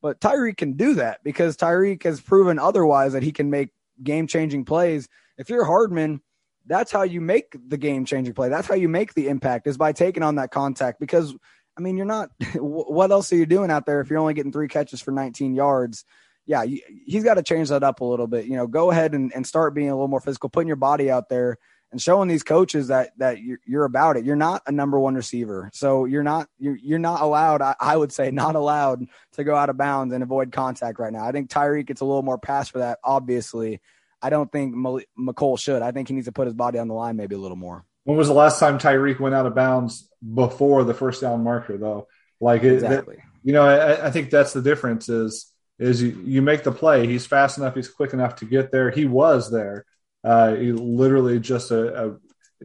[0.00, 3.70] But Tyreek can do that because Tyreek has proven otherwise that he can make
[4.02, 5.08] game changing plays.
[5.38, 6.20] If you're Hardman,
[6.66, 8.50] that's how you make the game changing play.
[8.50, 11.34] That's how you make the impact is by taking on that contact because
[11.76, 14.52] I mean, you're not, what else are you doing out there if you're only getting
[14.52, 16.04] three catches for 19 yards?
[16.46, 16.64] Yeah,
[17.06, 18.46] he's got to change that up a little bit.
[18.46, 21.10] You know, go ahead and, and start being a little more physical, putting your body
[21.10, 21.58] out there
[21.94, 24.24] and showing these coaches that that you're, you're about it.
[24.24, 27.62] You're not a number one receiver, so you're not you're, you're not allowed.
[27.62, 31.12] I, I, would say not allowed to go out of bounds and avoid contact right
[31.12, 31.24] now.
[31.24, 32.98] I think Tyreek gets a little more pass for that.
[33.04, 33.80] Obviously,
[34.20, 35.82] I don't think Mecole should.
[35.82, 37.84] I think he needs to put his body on the line maybe a little more.
[38.02, 41.78] When was the last time Tyreek went out of bounds before the first down marker,
[41.78, 42.08] though?
[42.40, 43.22] Like it, exactly.
[43.44, 45.08] you know, I, I think that's the difference.
[45.08, 45.46] Is
[45.78, 47.06] is you, you make the play.
[47.06, 47.74] He's fast enough.
[47.74, 48.90] He's quick enough to get there.
[48.90, 49.84] He was there
[50.24, 52.14] uh, he literally just a, uh, a, uh,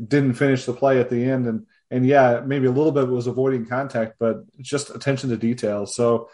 [0.08, 3.28] didn't finish the play at the end, and and yeah, maybe a little bit was
[3.28, 5.86] avoiding contact, but just attention to detail.
[5.86, 6.30] So,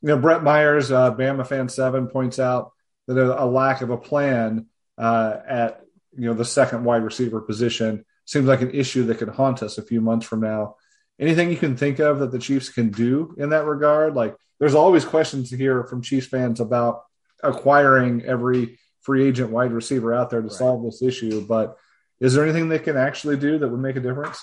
[0.00, 2.72] you know, Brett Myers, uh, Bama fan seven, points out
[3.06, 4.66] that a, a lack of a plan
[4.98, 5.82] uh, at
[6.16, 9.78] you know the second wide receiver position seems like an issue that could haunt us
[9.78, 10.74] a few months from now.
[11.18, 14.14] Anything you can think of that the Chiefs can do in that regard?
[14.14, 17.02] Like, there's always questions here from Chiefs fans about
[17.42, 20.56] acquiring every free agent wide receiver out there to right.
[20.56, 21.46] solve this issue.
[21.46, 21.76] But
[22.20, 24.40] is there anything they can actually do that would make a difference?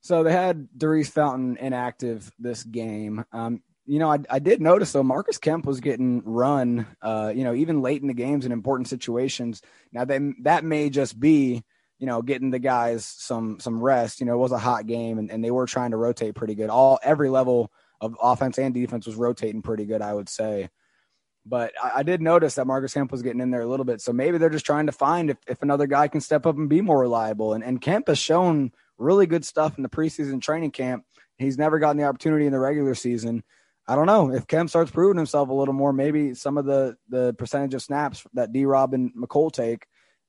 [0.00, 3.24] So they had Daurice Fountain inactive this game.
[3.32, 6.86] Um, you know, I, I, did notice though Marcus Kemp was getting run.
[7.00, 9.62] Uh, you know, even late in the games in important situations.
[9.92, 11.64] Now they, that may just be
[11.98, 14.20] you know getting the guys some some rest.
[14.20, 16.54] You know, it was a hot game and, and they were trying to rotate pretty
[16.54, 16.70] good.
[16.70, 20.02] All every level of offense and defense was rotating pretty good.
[20.02, 20.68] I would say.
[21.46, 24.02] But I, I, did notice that Marcus Kemp was getting in there a little bit.
[24.02, 26.68] So maybe they're just trying to find if, if another guy can step up and
[26.68, 27.54] be more reliable.
[27.54, 31.04] And, and Kemp has shown really good stuff in the preseason training camp.
[31.38, 33.44] He's never gotten the opportunity in the regular season.
[33.86, 35.92] I don't know if Kemp starts proving himself a little more.
[35.92, 38.66] Maybe some of the the percentage of snaps that D.
[38.66, 39.86] Rob and Mecole take,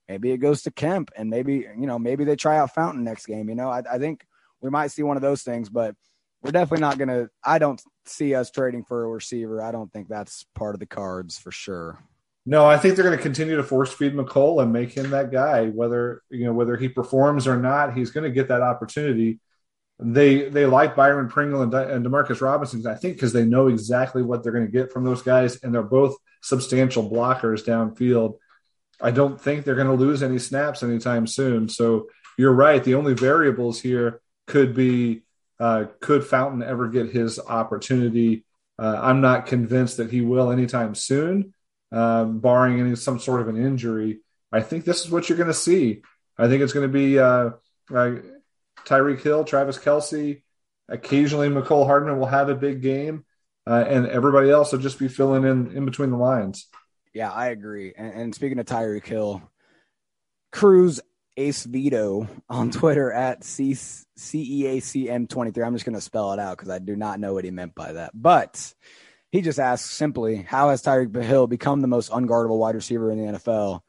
[0.09, 3.27] maybe it goes to Kemp, and maybe you know maybe they try out Fountain next
[3.27, 3.47] game.
[3.47, 4.25] You know, I, I think
[4.59, 5.95] we might see one of those things, but
[6.41, 7.29] we're definitely not going to.
[7.43, 9.61] I don't see us trading for a receiver.
[9.61, 12.03] I don't think that's part of the cards for sure.
[12.45, 15.31] No, I think they're going to continue to force feed Mecole and make him that
[15.31, 15.67] guy.
[15.67, 19.39] Whether you know whether he performs or not, he's going to get that opportunity.
[19.99, 23.67] They they like Byron Pringle and, De- and Demarcus Robinson, I think, because they know
[23.67, 28.35] exactly what they're going to get from those guys, and they're both substantial blockers downfield.
[29.01, 31.69] I don't think they're going to lose any snaps anytime soon.
[31.69, 32.83] So you're right.
[32.83, 35.23] The only variables here could be
[35.59, 38.45] uh, could Fountain ever get his opportunity?
[38.77, 41.53] Uh, I'm not convinced that he will anytime soon,
[41.91, 44.19] um, barring any some sort of an injury.
[44.51, 46.01] I think this is what you're going to see.
[46.37, 47.51] I think it's going to be uh,
[47.93, 48.15] uh,
[48.85, 50.41] Tyreek Hill, Travis Kelce.
[50.87, 53.25] Occasionally, Mecole Hardman will have a big game,
[53.67, 56.67] uh, and everybody else will just be filling in in between the lines.
[57.13, 57.93] Yeah, I agree.
[57.95, 59.41] And, and speaking of Tyreek Hill,
[60.51, 60.99] Cruz
[61.37, 65.63] Ace Vito on Twitter at C C E A C M 23.
[65.63, 67.75] I'm just going to spell it out because I do not know what he meant
[67.75, 68.11] by that.
[68.13, 68.73] But
[69.31, 73.17] he just asks simply, how has Tyreek Hill become the most unguardable wide receiver in
[73.17, 73.81] the NFL?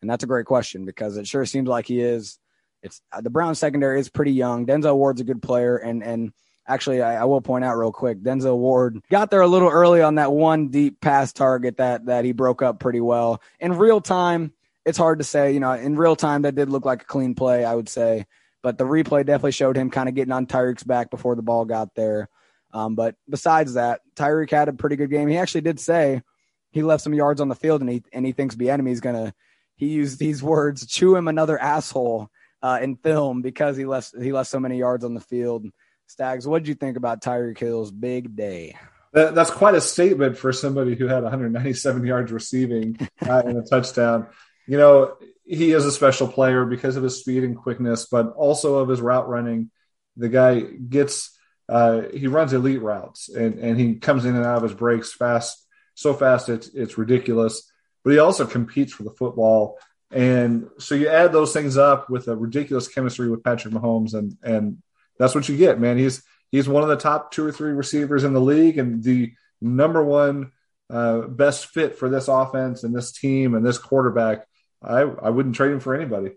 [0.00, 2.38] And that's a great question because it sure seems like he is.
[2.82, 4.66] It's uh, the Brown secondary is pretty young.
[4.66, 6.32] Denzel Ward's a good player, and and
[6.66, 10.02] actually, I, I, will point out real quick, Denzel Ward got there a little early
[10.02, 14.00] on that one deep pass target that that he broke up pretty well in real
[14.00, 14.52] time
[14.84, 15.52] it's hard to say.
[15.52, 18.26] You know, in real time, that did look like a clean play, I would say.
[18.62, 21.64] But the replay definitely showed him kind of getting on Tyreek's back before the ball
[21.64, 22.28] got there.
[22.72, 25.28] Um, but besides that, Tyreek had a pretty good game.
[25.28, 26.22] He actually did say
[26.70, 29.34] he left some yards on the field, and he and he thinks Bieniemy's gonna.
[29.76, 32.30] He used these words: "Chew him another asshole."
[32.62, 35.66] Uh, in film because he left he left so many yards on the field.
[36.10, 38.76] Stags, what did you think about Tyreek Hill's big day?
[39.12, 42.96] That, that's quite a statement for somebody who had 197 yards receiving
[43.26, 44.28] uh, and a touchdown
[44.70, 48.76] you know, he is a special player because of his speed and quickness, but also
[48.76, 49.72] of his route running.
[50.16, 51.36] The guy gets
[51.68, 55.12] uh, he runs elite routes and, and he comes in and out of his breaks
[55.12, 57.68] fast, so fast it's it's ridiculous.
[58.04, 59.76] But he also competes for the football.
[60.12, 64.36] And so you add those things up with a ridiculous chemistry with Patrick Mahomes, and
[64.44, 64.78] and
[65.20, 65.98] that's what you get, man.
[65.98, 69.34] He's he's one of the top two or three receivers in the league and the
[69.60, 70.52] number one
[70.88, 74.46] uh, best fit for this offense and this team and this quarterback.
[74.82, 76.30] I I wouldn't trade him for anybody.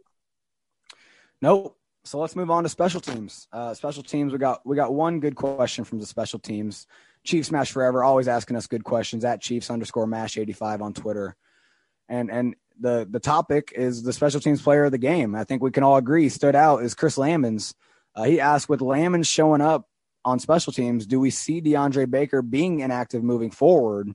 [1.42, 1.78] Nope.
[2.04, 3.48] So let's move on to special teams.
[3.54, 4.34] Uh, special teams.
[4.34, 6.86] We got we got one good question from the special teams.
[7.24, 10.94] Chiefs Mash Forever, always asking us good questions at Chiefs underscore Mash eighty five on
[10.94, 11.38] Twitter,
[12.10, 15.36] and and the the topic is the special teams player of the game.
[15.36, 17.74] I think we can all agree stood out is Chris Lammons.
[18.16, 19.88] Uh, he asked with Lammons showing up
[20.26, 24.11] on special teams, do we see DeAndre Baker being inactive moving forward?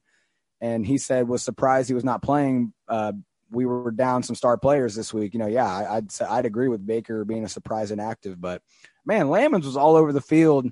[0.61, 2.72] And he said was surprised he was not playing.
[2.88, 3.12] Uh,
[3.51, 5.34] we were down some star players this week.
[5.34, 8.62] You know, yeah, I'd I'd agree with Baker being a surprise inactive, but
[9.05, 10.66] man, Lammons was all over the field,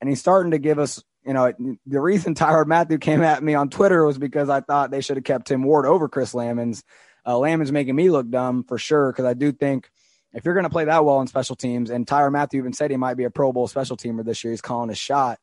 [0.00, 1.02] and he's starting to give us.
[1.24, 1.52] You know,
[1.86, 5.16] the reason Tyrann Mathieu came at me on Twitter was because I thought they should
[5.16, 6.82] have kept Tim Ward over Chris Lammons.
[7.24, 9.90] Uh, Lammons making me look dumb for sure because I do think
[10.32, 12.90] if you're going to play that well in special teams, and Tyrann Mathieu even said
[12.90, 15.38] he might be a Pro Bowl special teamer this year, he's calling his shot.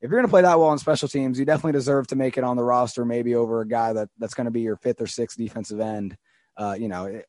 [0.00, 2.36] If you're going to play that well in special teams, you definitely deserve to make
[2.36, 5.00] it on the roster, maybe over a guy that that's going to be your fifth
[5.00, 6.16] or sixth defensive end.
[6.56, 7.26] Uh, you know, it,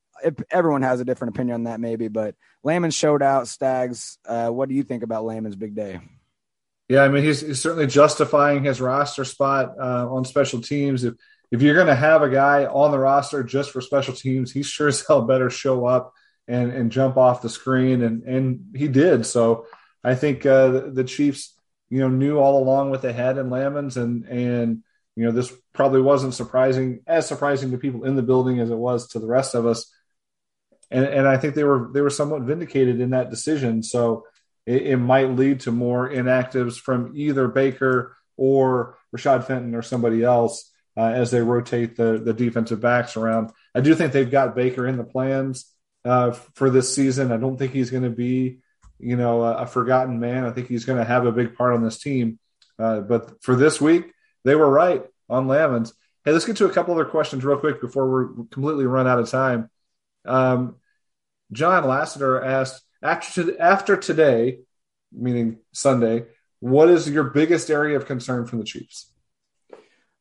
[0.50, 2.36] everyone has a different opinion on that, maybe, but
[2.66, 3.48] Lammons showed out.
[3.48, 6.00] Stags, uh, what do you think about Lammons' big day?
[6.90, 11.04] Yeah, I mean, he's, he's certainly justifying his roster spot uh, on special teams.
[11.04, 11.14] If
[11.52, 14.64] if you're going to have a guy on the roster just for special teams, he
[14.64, 16.14] sure as hell better show up
[16.48, 19.26] and and jump off the screen, and and he did.
[19.26, 19.68] So
[20.04, 21.54] I think uh, the, the Chiefs,
[21.90, 24.84] you know, knew all along what they had in Lammons, and and
[25.16, 28.78] you know this probably wasn't surprising as surprising to people in the building as it
[28.78, 29.92] was to the rest of us.
[30.90, 33.84] And and I think they were they were somewhat vindicated in that decision.
[33.84, 34.26] So
[34.66, 40.24] it, it might lead to more inactives from either Baker or Rashad Fenton or somebody
[40.24, 43.52] else uh, as they rotate the the defensive backs around.
[43.76, 45.74] I do think they've got Baker in the plans
[46.08, 47.32] uh, for this season.
[47.32, 48.60] I don't think he's going to be,
[48.98, 50.46] you know, a, a, forgotten man.
[50.46, 52.40] I think he's going to have a big part on this team.
[52.80, 54.06] Uh, but for this week,
[54.46, 55.92] they were right on Lammons.
[56.24, 59.20] Hey, let's get to a couple other questions real quick before we're completely run out
[59.20, 59.70] of time.
[60.26, 60.78] Um,
[61.52, 64.60] John Lasseter asked after after today,
[65.12, 66.26] meaning Sunday,
[66.60, 69.12] what is your biggest area of concern from the Chiefs?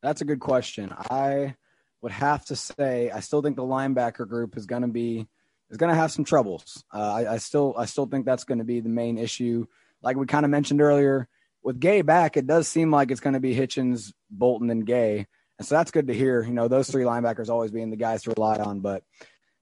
[0.02, 0.92] That's a good question.
[1.10, 1.54] I
[2.02, 5.26] would have to say I still think the linebacker group is going to be
[5.70, 6.84] is going to have some troubles.
[6.92, 9.66] Uh, I, I, still I still think that's going to be the main issue.
[10.02, 11.28] Like we kind of mentioned earlier,
[11.62, 15.26] with Gay back, it does seem like it's going to be Hitchens, Bolton, and Gay,
[15.58, 16.42] and so that's good to hear.
[16.42, 18.80] You know, those three linebackers always being the guys to rely on.
[18.80, 19.02] But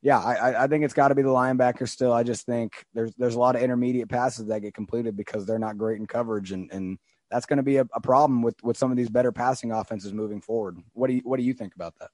[0.02, 2.12] yeah, I, I think it's got to be the linebackers still.
[2.12, 5.58] I just think there's there's a lot of intermediate passes that get completed because they're
[5.58, 6.98] not great in coverage, and and
[7.30, 10.12] that's going to be a, a problem with with some of these better passing offenses
[10.12, 10.76] moving forward.
[10.92, 12.10] What do you what do you think about that?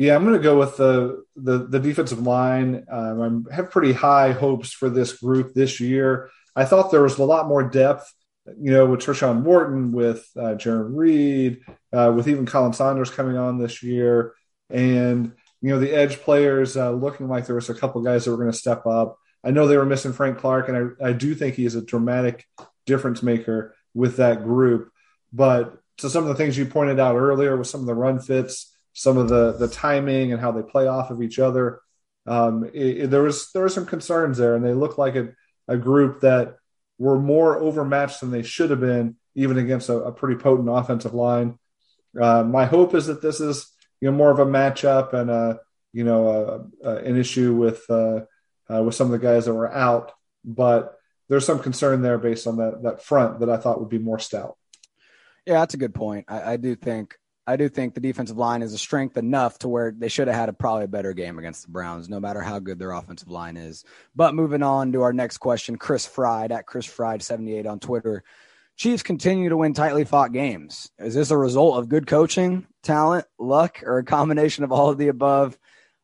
[0.00, 2.86] Yeah, I'm going to go with the the, the defensive line.
[2.90, 6.30] Um, I have pretty high hopes for this group this year.
[6.56, 8.10] I thought there was a lot more depth,
[8.46, 11.60] you know, with Tershawn Wharton, with uh, Jarran Reed,
[11.92, 14.32] uh, with even Khalen Saunders coming on this year,
[14.70, 18.30] and you know the edge players uh, looking like there was a couple guys that
[18.30, 19.18] were going to step up.
[19.44, 21.84] I know they were missing Frank Clark, and I, I do think he is a
[21.84, 22.46] dramatic
[22.86, 24.92] difference maker with that group.
[25.30, 28.18] But to some of the things you pointed out earlier, with some of the run
[28.18, 31.80] fits some of the the timing and how they play off of each other.
[32.26, 35.30] Um, it, it, there was there were some concerns there, and they looked like a,
[35.68, 36.56] a group that
[36.98, 41.14] were more overmatched than they should have been, even against a, a pretty potent offensive
[41.14, 41.58] line.
[42.20, 45.60] Uh, my hope is that this is you know more of a matchup and a
[45.92, 48.20] you know a, a, an issue with uh,
[48.72, 50.12] uh, with some of the guys that were out,
[50.44, 50.96] but
[51.28, 54.18] there's some concern there based on that that front that I thought would be more
[54.18, 54.56] stout.
[55.46, 56.26] Yeah, that's a good point.
[56.28, 57.16] I, I do think
[57.50, 60.36] I do think the defensive line is a strength enough to where they should have
[60.36, 63.28] had a probably a better game against the Browns, no matter how good their offensive
[63.28, 63.84] line is.
[64.14, 68.22] But moving on to our next question, Chris Fried at Chris Fried 78 on Twitter.
[68.76, 70.90] Chiefs continue to win tightly fought games.
[70.98, 74.96] Is this a result of good coaching, talent, luck, or a combination of all of
[74.96, 75.58] the above?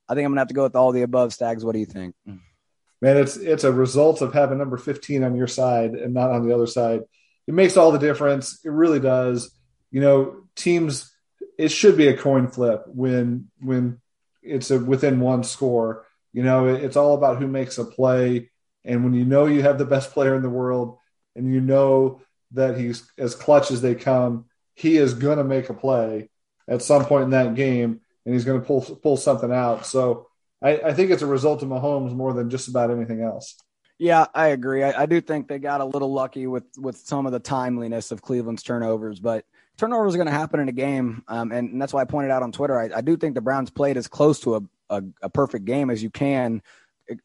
[0.09, 1.33] I think I'm gonna have to go with all the above.
[1.33, 2.17] Stags, what do you think?
[2.27, 6.47] Man, it's it's a result of having number 15 on your side and not on
[6.47, 7.03] the other side.
[7.47, 8.59] It makes all the difference.
[8.65, 9.55] It really does.
[9.93, 11.16] You know, teams
[11.59, 14.01] it should be a coin flip when when
[14.43, 16.07] it's a within one score.
[16.33, 18.51] You know, it, it's all about who makes a play,
[18.85, 20.99] and when you know you have the best player in the world,
[21.35, 22.21] and you know
[22.53, 26.29] that he's as clutch as they come, he is going to make a play
[26.69, 29.87] at some point in that game, and he's going to pull pull something out.
[29.87, 30.29] So
[30.63, 33.57] I, I think it's a result of Mahomes more than just about anything else.
[33.99, 34.83] Yeah, I agree.
[34.83, 38.11] I, I, do think they got a little lucky with with some of the timeliness
[38.11, 39.47] of Cleveland's turnovers, but
[39.77, 42.31] turnovers are going to happen in a game, um, and, and, that's why I pointed
[42.31, 42.79] out on Twitter.
[42.79, 44.61] I, I, do think the Browns played as close to a,
[44.91, 46.63] a, a perfect game as you can.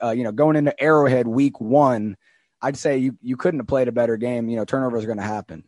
[0.02, 2.18] Uh, you know, going into Arrowhead Week One,
[2.62, 4.50] I'd say you you couldn't have played a better game.
[4.50, 5.64] You know, turnovers are going to happen.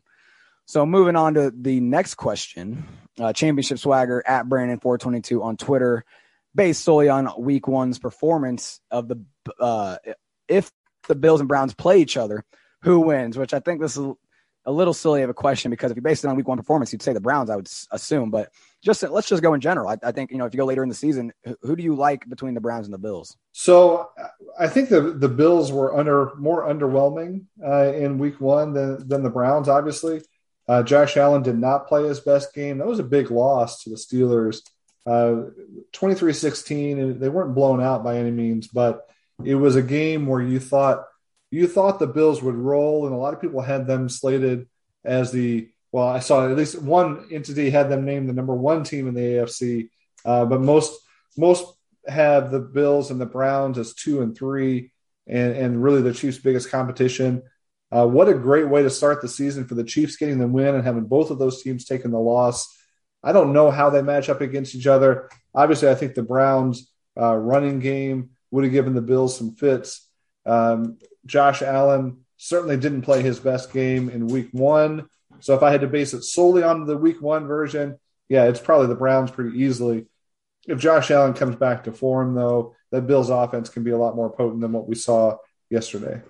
[0.65, 2.85] So moving on to the next question,
[3.19, 6.05] uh, championship swagger at Brandon four twenty two on Twitter,
[6.53, 9.23] based solely on Week One's performance of the
[9.59, 9.97] uh,
[10.47, 10.71] if
[11.07, 12.45] the Bills and Browns play each other,
[12.81, 13.37] who wins?
[13.37, 14.07] Which I think this is
[14.65, 16.93] a little silly of a question because if you base it on week one performance,
[16.93, 18.31] you'd say the Browns, I would assume.
[18.31, 18.51] But
[18.81, 19.89] just let's just go in general.
[19.89, 21.95] I, I, think, you know, if you go later in the season, who do you
[21.95, 23.37] like between the Browns and the Bills?
[23.51, 24.09] So
[24.57, 29.23] I think the, the Bills were under more underwhelming uh, in week one than, than
[29.23, 30.21] the Browns, obviously.
[30.67, 32.77] Uh, Josh Allen did not play his best game.
[32.77, 34.61] That was a big loss to the Steelers.
[35.05, 35.49] Uh,
[35.91, 39.05] 23-16, and they weren't blown out by any means, but
[39.43, 41.03] it was a game where you thought
[41.53, 44.67] you thought the Bills would roll, and a lot of people had them slated
[45.05, 46.07] as the well.
[46.07, 49.21] I saw at least one entity had them named the number one team in the
[49.21, 49.89] AFC,
[50.25, 50.99] uh, but most
[51.37, 51.71] most
[52.07, 54.91] have the Bills and the Browns as two and three,
[55.27, 57.43] and and really the Chiefs' biggest competition.
[57.91, 60.73] Uh, what a great way to start the season for the Chiefs getting the win
[60.73, 62.75] and having both of those teams taking the loss.
[63.21, 65.29] I don't know how they match up against each other.
[65.53, 70.09] Obviously, I think the Browns' uh, running game would have given the Bills some fits.
[70.47, 75.07] Um, Josh Allen certainly didn't play his best game in week one.
[75.39, 77.97] So if I had to base it solely on the week one version,
[78.29, 80.05] yeah, it's probably the Browns pretty easily.
[80.67, 84.15] If Josh Allen comes back to form, though, that Bills offense can be a lot
[84.15, 85.37] more potent than what we saw
[85.69, 86.21] yesterday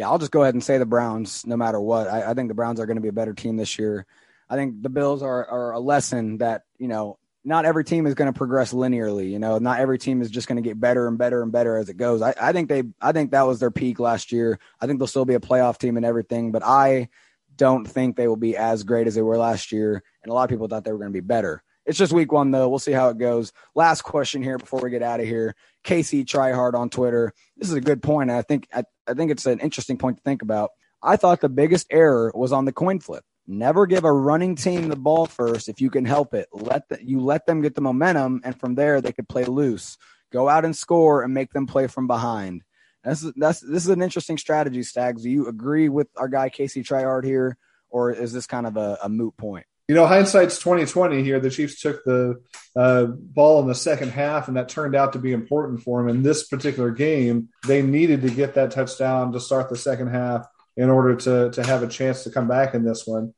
[0.00, 2.08] yeah, I'll just go ahead and say the Browns, no matter what.
[2.08, 4.06] I, I think the Browns are going to be a better team this year.
[4.48, 8.14] I think the Bills are, are a lesson that, you know, not every team is
[8.14, 9.30] going to progress linearly.
[9.30, 11.76] You know, not every team is just going to get better and better and better
[11.76, 12.22] as it goes.
[12.22, 14.58] I, I think they, I think that was their peak last year.
[14.80, 17.08] I think they'll still be a playoff team and everything, but I
[17.56, 20.02] don't think they will be as great as they were last year.
[20.22, 21.62] And a lot of people thought they were going to be better.
[21.86, 22.68] It's just week one, though.
[22.68, 23.52] We'll see how it goes.
[23.74, 25.56] Last question here before we get out of here.
[25.82, 27.32] Casey Tryhard on Twitter.
[27.56, 28.30] This is a good point.
[28.30, 30.70] I think I, I think it's an interesting point to think about.
[31.02, 33.24] I thought the biggest error was on the coin flip.
[33.50, 36.46] Never give a running team the ball first if you can help it.
[36.52, 39.98] Let the, you let them get the momentum, and from there they could play loose.
[40.32, 42.62] Go out and score and make them play from behind.
[43.02, 45.24] That's that's this is an interesting strategy, Stags.
[45.24, 47.56] Do you agree with our guy Casey Tryhard here,
[47.88, 49.66] or is this kind of a, a moot point?
[49.90, 51.40] you know, hindsight's twenty twenty here.
[51.40, 52.40] The Chiefs took the
[52.76, 56.08] uh, ball in the second half, and that turned out to be important for them
[56.08, 57.48] in this particular game.
[57.66, 60.46] They needed to get that touchdown to start the second half
[60.76, 63.34] in order to to have a chance to come back in this one.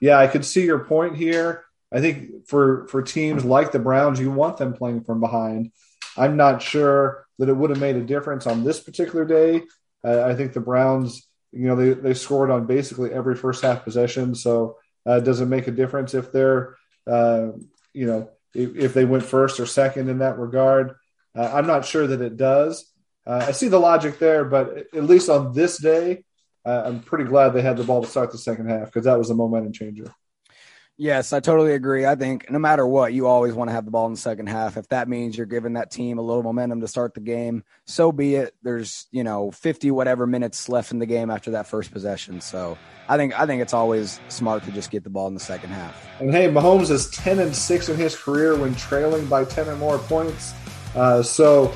[0.00, 1.64] Yeah, I could see your point here.
[1.92, 5.72] I think for for teams like the Browns, you want them playing from behind.
[6.16, 9.62] I'm not sure that it would have made a difference on this particular day.
[10.04, 13.84] Uh, I think the Browns, you know, they they scored on basically every first half
[13.84, 14.76] possession, so
[15.06, 16.76] uh, does it make a difference if they're,
[17.06, 17.48] uh,
[17.92, 20.96] you know, if, if, they went first or second in that regard?
[21.34, 22.92] Uh, I'm not sure that it does.
[23.24, 26.24] Uh, I see the logic there, but at least on this day,
[26.66, 29.30] I'm pretty glad they had the ball to start the second half because that was
[29.30, 30.12] a momentum changer.
[30.98, 32.06] Yes, I totally agree.
[32.06, 34.46] I think no matter what, you always want to have the ball in the second
[34.48, 34.78] half.
[34.78, 38.12] If that means you're giving that team a little momentum to start the game, so
[38.12, 38.54] be it.
[38.62, 42.40] There's, you know, 50 whatever minutes left in the game after that first possession.
[42.40, 42.78] So
[43.10, 45.70] I think I think it's always smart to just get the ball in the second
[45.70, 46.02] half.
[46.18, 49.76] And hey, Mahomes is 10 and 6 in his career when trailing by 10 or
[49.76, 50.54] more points.
[50.94, 51.74] Uh, so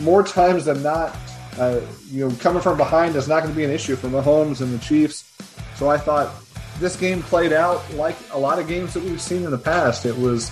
[0.00, 1.14] more times than not,
[1.58, 1.80] uh,
[2.10, 4.72] you know, coming from behind is not going to be an issue for Mahomes and
[4.72, 5.32] the Chiefs.
[5.76, 6.32] So I thought
[6.78, 10.06] this game played out like a lot of games that we've seen in the past.
[10.06, 10.50] It was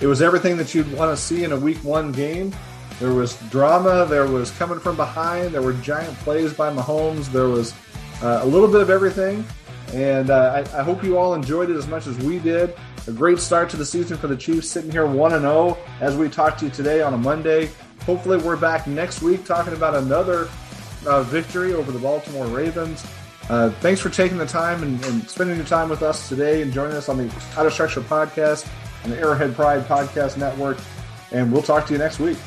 [0.00, 2.54] it was everything that you'd want to see in a week one game.
[2.98, 4.06] There was drama.
[4.06, 5.54] There was coming from behind.
[5.54, 7.26] There were giant plays by Mahomes.
[7.26, 7.72] There was
[8.22, 9.44] uh, a little bit of everything.
[9.92, 12.74] And uh, I, I, hope you all enjoyed it as much as we did.
[13.06, 16.16] A great start to the season for the Chiefs, sitting here 1 and 0 as
[16.16, 17.70] we talk to you today on a Monday.
[18.06, 20.48] Hopefully, we're back next week talking about another
[21.06, 23.06] uh, victory over the Baltimore Ravens.
[23.48, 26.72] Uh, thanks for taking the time and, and, spending your time with us today and
[26.72, 27.24] joining us on the
[27.56, 28.68] Out of Structure podcast
[29.02, 30.78] and the Arrowhead Pride Podcast Network.
[31.32, 32.38] And we'll talk to you next week.